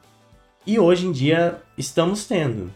E 0.65 0.79
hoje 0.79 1.05
em 1.05 1.11
dia 1.11 1.61
estamos 1.77 2.25
tendo. 2.25 2.73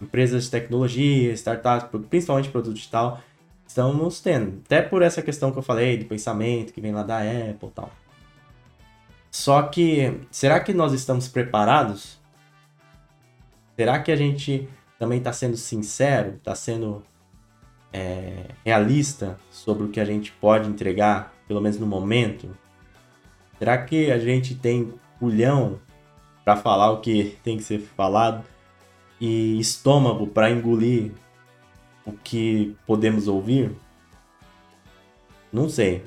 Empresas 0.00 0.44
de 0.44 0.50
tecnologia, 0.50 1.32
startups, 1.32 1.88
principalmente 2.10 2.50
produto 2.50 2.74
digital, 2.74 3.22
estamos 3.66 4.20
tendo. 4.20 4.60
Até 4.66 4.82
por 4.82 5.00
essa 5.00 5.22
questão 5.22 5.50
que 5.50 5.58
eu 5.58 5.62
falei, 5.62 5.96
do 5.96 6.04
pensamento 6.04 6.74
que 6.74 6.80
vem 6.82 6.92
lá 6.92 7.02
da 7.02 7.20
Apple 7.20 7.68
e 7.68 7.72
tal. 7.74 7.90
Só 9.30 9.62
que, 9.62 10.20
será 10.30 10.60
que 10.60 10.74
nós 10.74 10.92
estamos 10.92 11.28
preparados 11.28 12.20
Será 13.80 13.98
que 13.98 14.12
a 14.12 14.16
gente 14.16 14.68
também 14.98 15.16
está 15.16 15.32
sendo 15.32 15.56
sincero, 15.56 16.34
está 16.36 16.54
sendo 16.54 17.02
é, 17.90 18.48
realista 18.62 19.40
sobre 19.50 19.84
o 19.84 19.88
que 19.88 19.98
a 19.98 20.04
gente 20.04 20.32
pode 20.32 20.68
entregar, 20.68 21.32
pelo 21.48 21.62
menos 21.62 21.78
no 21.78 21.86
momento? 21.86 22.54
Será 23.60 23.76
que 23.76 24.10
a 24.10 24.18
gente 24.18 24.54
tem 24.54 24.94
culhão 25.18 25.78
para 26.42 26.56
falar 26.56 26.92
o 26.92 27.02
que 27.02 27.36
tem 27.44 27.58
que 27.58 27.62
ser 27.62 27.78
falado 27.78 28.42
e 29.20 29.60
estômago 29.60 30.26
para 30.26 30.50
engolir 30.50 31.12
o 32.06 32.12
que 32.12 32.74
podemos 32.86 33.28
ouvir? 33.28 33.76
Não 35.52 35.68
sei. 35.68 36.02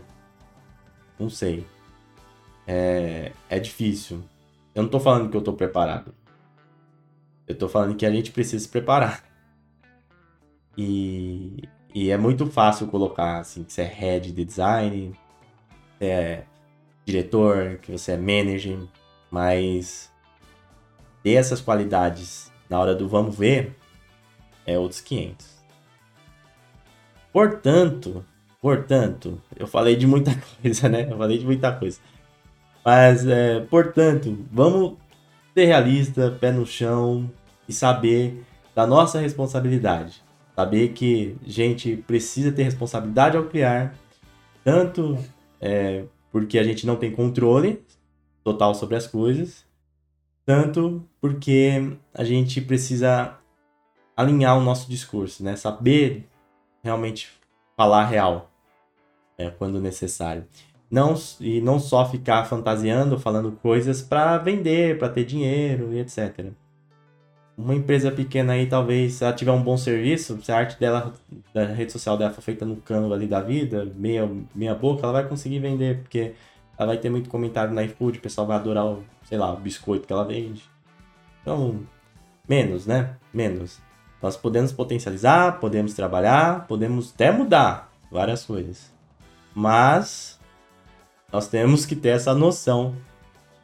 Não 1.20 1.30
sei. 1.30 1.63
É, 2.66 3.32
é 3.48 3.60
difícil. 3.60 4.24
Eu 4.74 4.82
não 4.82 4.89
tô 4.89 5.00
falando 5.00 5.30
que 5.30 5.38
eu 5.38 5.42
tô 5.44 5.54
preparado. 5.54 6.12
Eu 7.48 7.56
tô 7.56 7.70
falando 7.70 7.96
que 7.96 8.06
a 8.08 8.12
gente 8.12 8.32
precisa 8.32 8.63
se 8.63 8.70
preparar. 8.70 9.24
E, 10.76 11.70
e 11.94 12.10
é 12.10 12.18
muito 12.18 12.48
fácil 12.48 12.88
colocar 12.88 13.38
assim, 13.38 13.63
que 13.63 13.72
você 13.72 13.84
é 13.84 13.86
head 13.86 14.32
de 14.32 14.44
design, 14.44 15.13
é 16.02 16.46
diretor, 17.06 17.78
que 17.82 17.92
você 17.92 18.13
é 18.13 18.18
manager, 18.18 18.80
mas 19.30 20.12
ter 21.22 21.34
essas 21.34 21.62
qualidades 21.62 22.52
na 22.70 22.80
hora 22.80 22.96
do 22.96 23.08
vamos 23.08 23.38
ver 23.38 23.76
é 24.66 24.78
outros 24.78 25.02
500. 25.02 25.48
Portanto, 27.32 28.24
portanto, 28.62 29.42
eu 29.56 29.68
falei 29.68 29.96
de 29.96 30.06
muita 30.08 30.32
coisa, 30.62 30.88
né? 30.88 31.08
Eu 31.10 31.18
falei 31.18 31.38
de 31.38 31.46
muita 31.46 31.72
coisa. 31.72 32.00
Mas, 32.86 33.26
é, 33.26 33.62
portanto, 33.62 34.38
vamos 34.52 34.98
ser 35.54 35.66
realista, 35.66 36.32
pé 36.39 36.52
no 36.52 36.66
chão 36.66 37.30
e 37.68 37.74
saber 37.74 38.44
da 38.76 38.86
nossa 38.86 39.20
responsabilidade. 39.20 40.22
Saber 40.56 40.89
que 40.89 41.36
a 41.46 41.50
gente 41.50 41.96
precisa 41.96 42.52
ter 42.52 42.63
responsabilidade 42.63 43.38
ao 43.38 43.46
criar, 43.46 43.96
tanto 44.63 45.18
é, 45.60 46.04
porque 46.34 46.58
a 46.58 46.63
gente 46.63 46.88
não 46.88 46.96
tem 46.96 47.12
controle 47.12 47.86
total 48.43 48.74
sobre 48.74 48.96
as 48.96 49.06
coisas, 49.06 49.63
tanto 50.43 51.08
porque 51.22 51.96
a 52.12 52.24
gente 52.24 52.60
precisa 52.60 53.38
alinhar 54.17 54.58
o 54.58 54.63
nosso 54.63 54.89
discurso, 54.89 55.43
né? 55.43 55.56
Saber 55.56 56.28
realmente 56.84 57.32
falar 57.78 58.06
real 58.06 58.52
é, 59.38 59.52
quando 59.52 59.80
necessário. 59.80 60.46
Não, 60.89 61.13
e 61.39 61.62
não 61.62 61.80
só 61.80 62.10
ficar 62.10 62.46
fantasiando, 62.46 63.19
falando 63.19 63.52
coisas 63.52 64.02
para 64.02 64.39
vender, 64.39 64.98
para 64.98 65.10
ter 65.10 65.26
dinheiro 65.26 65.93
e 65.93 66.00
etc. 66.00 66.48
Uma 67.56 67.76
empresa 67.76 68.12
pequena 68.12 68.54
aí, 68.54 68.68
talvez, 68.68 69.13
se 69.13 69.24
ela 69.24 69.34
tiver 69.34 69.52
um 69.52 69.62
bom 69.62 69.78
serviço, 69.78 70.42
se 70.42 70.52
a 70.52 70.58
arte 70.58 70.80
dela, 70.80 71.13
da 71.54 71.66
rede 71.66 71.92
social 71.92 72.18
dela 72.18 72.32
for 72.34 72.42
feita 72.42 72.66
no 72.66 72.78
Canva 72.78 73.13
ali 73.13 73.28
da 73.28 73.42
vida, 73.42 73.86
meia, 73.96 74.28
meia 74.56 74.74
boca, 74.74 75.04
ela 75.04 75.13
vai 75.13 75.28
conseguir 75.28 75.60
vender, 75.60 76.00
porque 76.02 76.34
ela 76.78 76.88
vai 76.88 76.98
ter 76.98 77.12
muito 77.12 77.30
comentário 77.30 77.72
na 77.72 77.84
iFood, 77.84 78.18
o 78.18 78.22
pessoal 78.22 78.48
vai 78.48 78.58
adorar, 78.58 78.86
o, 78.86 79.04
sei 79.26 79.38
lá, 79.38 79.54
o 79.54 79.58
biscoito 79.58 80.08
que 80.08 80.13
ela 80.13 80.26
vende. 80.26 80.63
Então, 81.42 81.82
menos, 82.50 82.88
né? 82.88 83.18
Menos. 83.32 83.80
Nós 84.20 84.36
podemos 84.36 84.72
potencializar, 84.72 85.60
podemos 85.60 85.94
trabalhar, 85.94 86.66
podemos 86.66 87.13
até 87.13 87.32
mudar 87.32 87.92
várias 88.10 88.46
coisas. 88.46 88.92
Mas 89.54 90.39
nós 91.32 91.48
temos 91.48 91.86
que 91.86 91.96
ter 91.96 92.10
essa 92.10 92.34
noção 92.34 92.96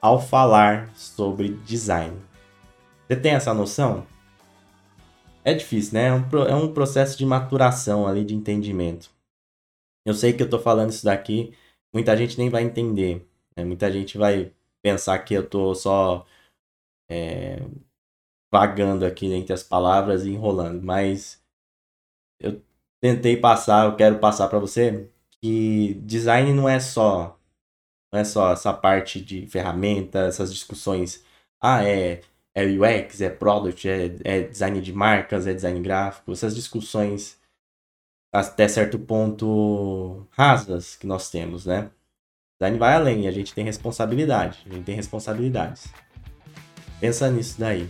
ao 0.01 0.21
falar 0.21 0.89
sobre 0.95 1.49
design. 1.65 2.28
Você 3.09 3.19
tem 3.19 3.31
essa 3.31 3.55
noção? 3.55 4.05
É 5.43 5.51
difícil, 5.51 5.95
né? 5.95 6.09
É 6.09 6.13
um, 6.13 6.47
é 6.47 6.55
um 6.55 6.71
processo 6.71 7.17
de 7.17 7.25
maturação 7.25 8.05
ali, 8.05 8.23
de 8.23 8.35
entendimento. 8.35 9.09
Eu 10.05 10.13
sei 10.13 10.31
que 10.31 10.43
eu 10.43 10.49
tô 10.49 10.59
falando 10.59 10.91
isso 10.91 11.05
daqui, 11.05 11.57
muita 11.91 12.15
gente 12.15 12.37
nem 12.37 12.51
vai 12.51 12.61
entender. 12.61 13.27
Né? 13.57 13.63
Muita 13.65 13.91
gente 13.91 14.15
vai 14.15 14.53
pensar 14.83 15.17
que 15.19 15.33
eu 15.33 15.49
tô 15.49 15.73
só 15.73 16.23
é, 17.09 17.57
vagando 18.53 19.03
aqui 19.03 19.25
entre 19.33 19.53
as 19.53 19.63
palavras 19.63 20.23
e 20.23 20.29
enrolando, 20.29 20.83
mas 20.83 21.43
eu 22.39 22.61
tentei 23.01 23.35
passar, 23.35 23.87
eu 23.87 23.95
quero 23.95 24.19
passar 24.19 24.47
para 24.49 24.59
você 24.59 25.09
que 25.41 25.95
design 26.03 26.53
não 26.53 26.69
é 26.69 26.79
só 26.79 27.39
não 28.13 28.19
é 28.19 28.23
só 28.23 28.53
essa 28.53 28.73
parte 28.73 29.19
de 29.21 29.47
ferramenta, 29.47 30.19
essas 30.19 30.53
discussões, 30.53 31.23
ah, 31.61 31.83
é 31.83 32.21
é 32.59 32.65
UX, 32.65 33.21
é 33.21 33.29
product, 33.29 33.87
é, 33.87 34.15
é 34.23 34.41
design 34.41 34.81
de 34.81 34.93
marcas, 34.93 35.47
é 35.47 35.53
design 35.53 35.79
gráfico, 35.81 36.31
essas 36.31 36.55
discussões 36.55 37.37
até 38.31 38.67
certo 38.67 38.99
ponto 38.99 40.27
rasas 40.31 40.95
que 40.95 41.07
nós 41.07 41.29
temos, 41.29 41.65
né? 41.65 41.89
Design 42.59 42.77
vai 42.77 42.93
além, 42.93 43.27
a 43.27 43.31
gente 43.31 43.53
tem 43.53 43.63
responsabilidade, 43.63 44.59
a 44.69 44.73
gente 44.73 44.83
tem 44.83 44.95
responsabilidades. 44.95 45.87
Pensa 46.99 47.31
nisso 47.31 47.55
daí. 47.57 47.89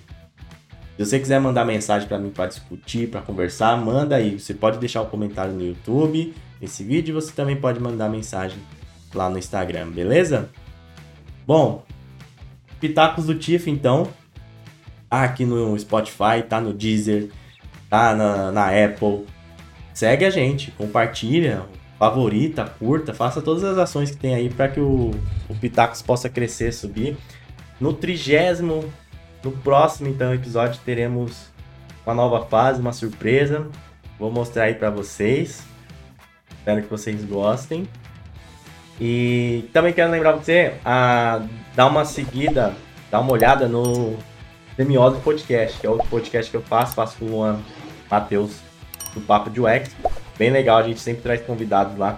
Se 0.96 1.06
você 1.06 1.20
quiser 1.20 1.40
mandar 1.40 1.66
mensagem 1.66 2.08
para 2.08 2.20
mim 2.20 2.30
para 2.30 2.48
discutir, 2.48 3.10
para 3.10 3.22
conversar, 3.22 3.76
manda 3.78 4.16
aí. 4.16 4.40
Você 4.40 4.54
pode 4.54 4.78
deixar 4.78 5.02
o 5.02 5.06
um 5.06 5.10
comentário 5.10 5.54
no 5.54 5.66
YouTube, 5.66 6.36
nesse 6.62 6.84
vídeo, 6.84 7.16
você 7.16 7.32
também 7.32 7.56
pode 7.56 7.80
mandar 7.80 8.10
mensagem 8.10 8.60
lá 9.14 9.30
no 9.30 9.38
Instagram, 9.40 9.90
beleza? 9.90 10.50
Bom, 11.48 11.84
Pitacos 12.80 13.26
do 13.26 13.36
Tiff, 13.36 13.70
então, 13.70 14.08
tá 15.10 15.24
aqui 15.24 15.46
no 15.46 15.78
Spotify, 15.78 16.44
tá 16.48 16.62
no 16.62 16.74
Deezer, 16.74 17.30
tá 17.90 18.16
na, 18.16 18.52
na 18.52 18.68
Apple. 18.68 19.26
Segue 19.94 20.24
a 20.26 20.30
gente, 20.30 20.72
compartilha, 20.72 21.64
favorita, 21.98 22.66
curta, 22.80 23.14
faça 23.14 23.42
todas 23.42 23.64
as 23.64 23.78
ações 23.78 24.12
que 24.12 24.18
tem 24.18 24.36
aí 24.36 24.50
para 24.50 24.70
que 24.70 24.80
o, 24.80 25.12
o 25.50 25.56
Pitacos 25.56 26.02
possa 26.02 26.30
crescer, 26.30 26.72
subir. 26.72 27.18
No 27.80 27.94
trigésimo, 27.94 28.86
no 29.44 29.52
próximo 29.52 30.10
então 30.10 30.34
episódio 30.34 30.80
teremos 30.86 31.50
uma 32.06 32.14
nova 32.14 32.46
fase, 32.46 32.80
uma 32.80 32.94
surpresa. 32.94 33.68
Vou 34.18 34.32
mostrar 34.32 34.64
aí 34.66 34.76
para 34.76 34.90
vocês. 34.90 35.64
Espero 36.50 36.82
que 36.82 36.90
vocês 36.90 37.24
gostem. 37.26 37.88
E 39.00 39.70
também 39.72 39.94
quero 39.94 40.12
lembrar 40.12 40.34
você 40.34 40.74
a 40.84 41.42
dar 41.74 41.88
uma 41.88 42.04
seguida, 42.04 42.76
dar 43.10 43.22
uma 43.22 43.32
olhada 43.32 43.68
no 43.68 44.18
Semiose 44.80 45.20
Podcast, 45.20 45.78
que 45.78 45.86
é 45.86 45.90
outro 45.90 46.08
podcast 46.08 46.50
que 46.50 46.56
eu 46.56 46.62
faço, 46.62 46.96
faço 46.96 47.18
com 47.18 47.26
o 47.26 47.60
Matheus 48.10 48.62
do 49.14 49.20
Papo 49.20 49.50
de 49.50 49.60
UX. 49.60 49.94
Bem 50.38 50.52
legal, 50.52 50.78
a 50.78 50.84
gente 50.84 51.02
sempre 51.02 51.22
traz 51.22 51.42
convidados 51.42 51.98
lá. 51.98 52.18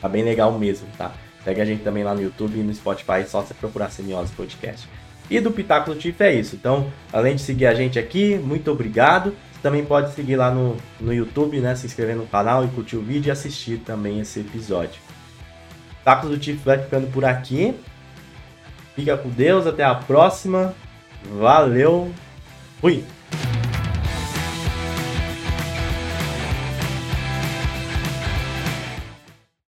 Tá 0.00 0.08
bem 0.08 0.24
legal 0.24 0.50
mesmo, 0.58 0.88
tá? 0.96 1.12
Segue 1.44 1.60
a 1.60 1.66
gente 1.66 1.82
também 1.82 2.02
lá 2.02 2.14
no 2.14 2.22
YouTube 2.22 2.58
e 2.58 2.62
no 2.62 2.72
Spotify, 2.72 3.22
só 3.26 3.42
você 3.42 3.52
procurar 3.52 3.90
Semiose 3.90 4.32
Podcast. 4.32 4.88
E 5.28 5.38
do 5.40 5.50
Pitaco 5.50 5.92
do 5.92 6.00
Tif 6.00 6.18
é 6.22 6.32
isso. 6.32 6.56
Então, 6.56 6.90
além 7.12 7.36
de 7.36 7.42
seguir 7.42 7.66
a 7.66 7.74
gente 7.74 7.98
aqui, 7.98 8.36
muito 8.38 8.70
obrigado. 8.70 9.36
Você 9.52 9.60
também 9.60 9.84
pode 9.84 10.14
seguir 10.14 10.36
lá 10.36 10.50
no, 10.50 10.74
no 10.98 11.12
YouTube, 11.12 11.60
né? 11.60 11.74
Se 11.74 11.84
inscrever 11.84 12.16
no 12.16 12.26
canal 12.26 12.64
e 12.64 12.68
curtir 12.68 12.96
o 12.96 13.02
vídeo 13.02 13.28
e 13.28 13.30
assistir 13.30 13.76
também 13.80 14.20
esse 14.20 14.40
episódio. 14.40 14.98
Tacos 16.02 16.30
do 16.30 16.38
Tif 16.38 16.64
vai 16.64 16.78
ficando 16.78 17.08
por 17.08 17.26
aqui. 17.26 17.74
Fica 18.96 19.18
com 19.18 19.28
Deus, 19.28 19.66
até 19.66 19.84
a 19.84 19.94
próxima. 19.94 20.74
Valeu, 21.24 22.12
fui! 22.80 23.04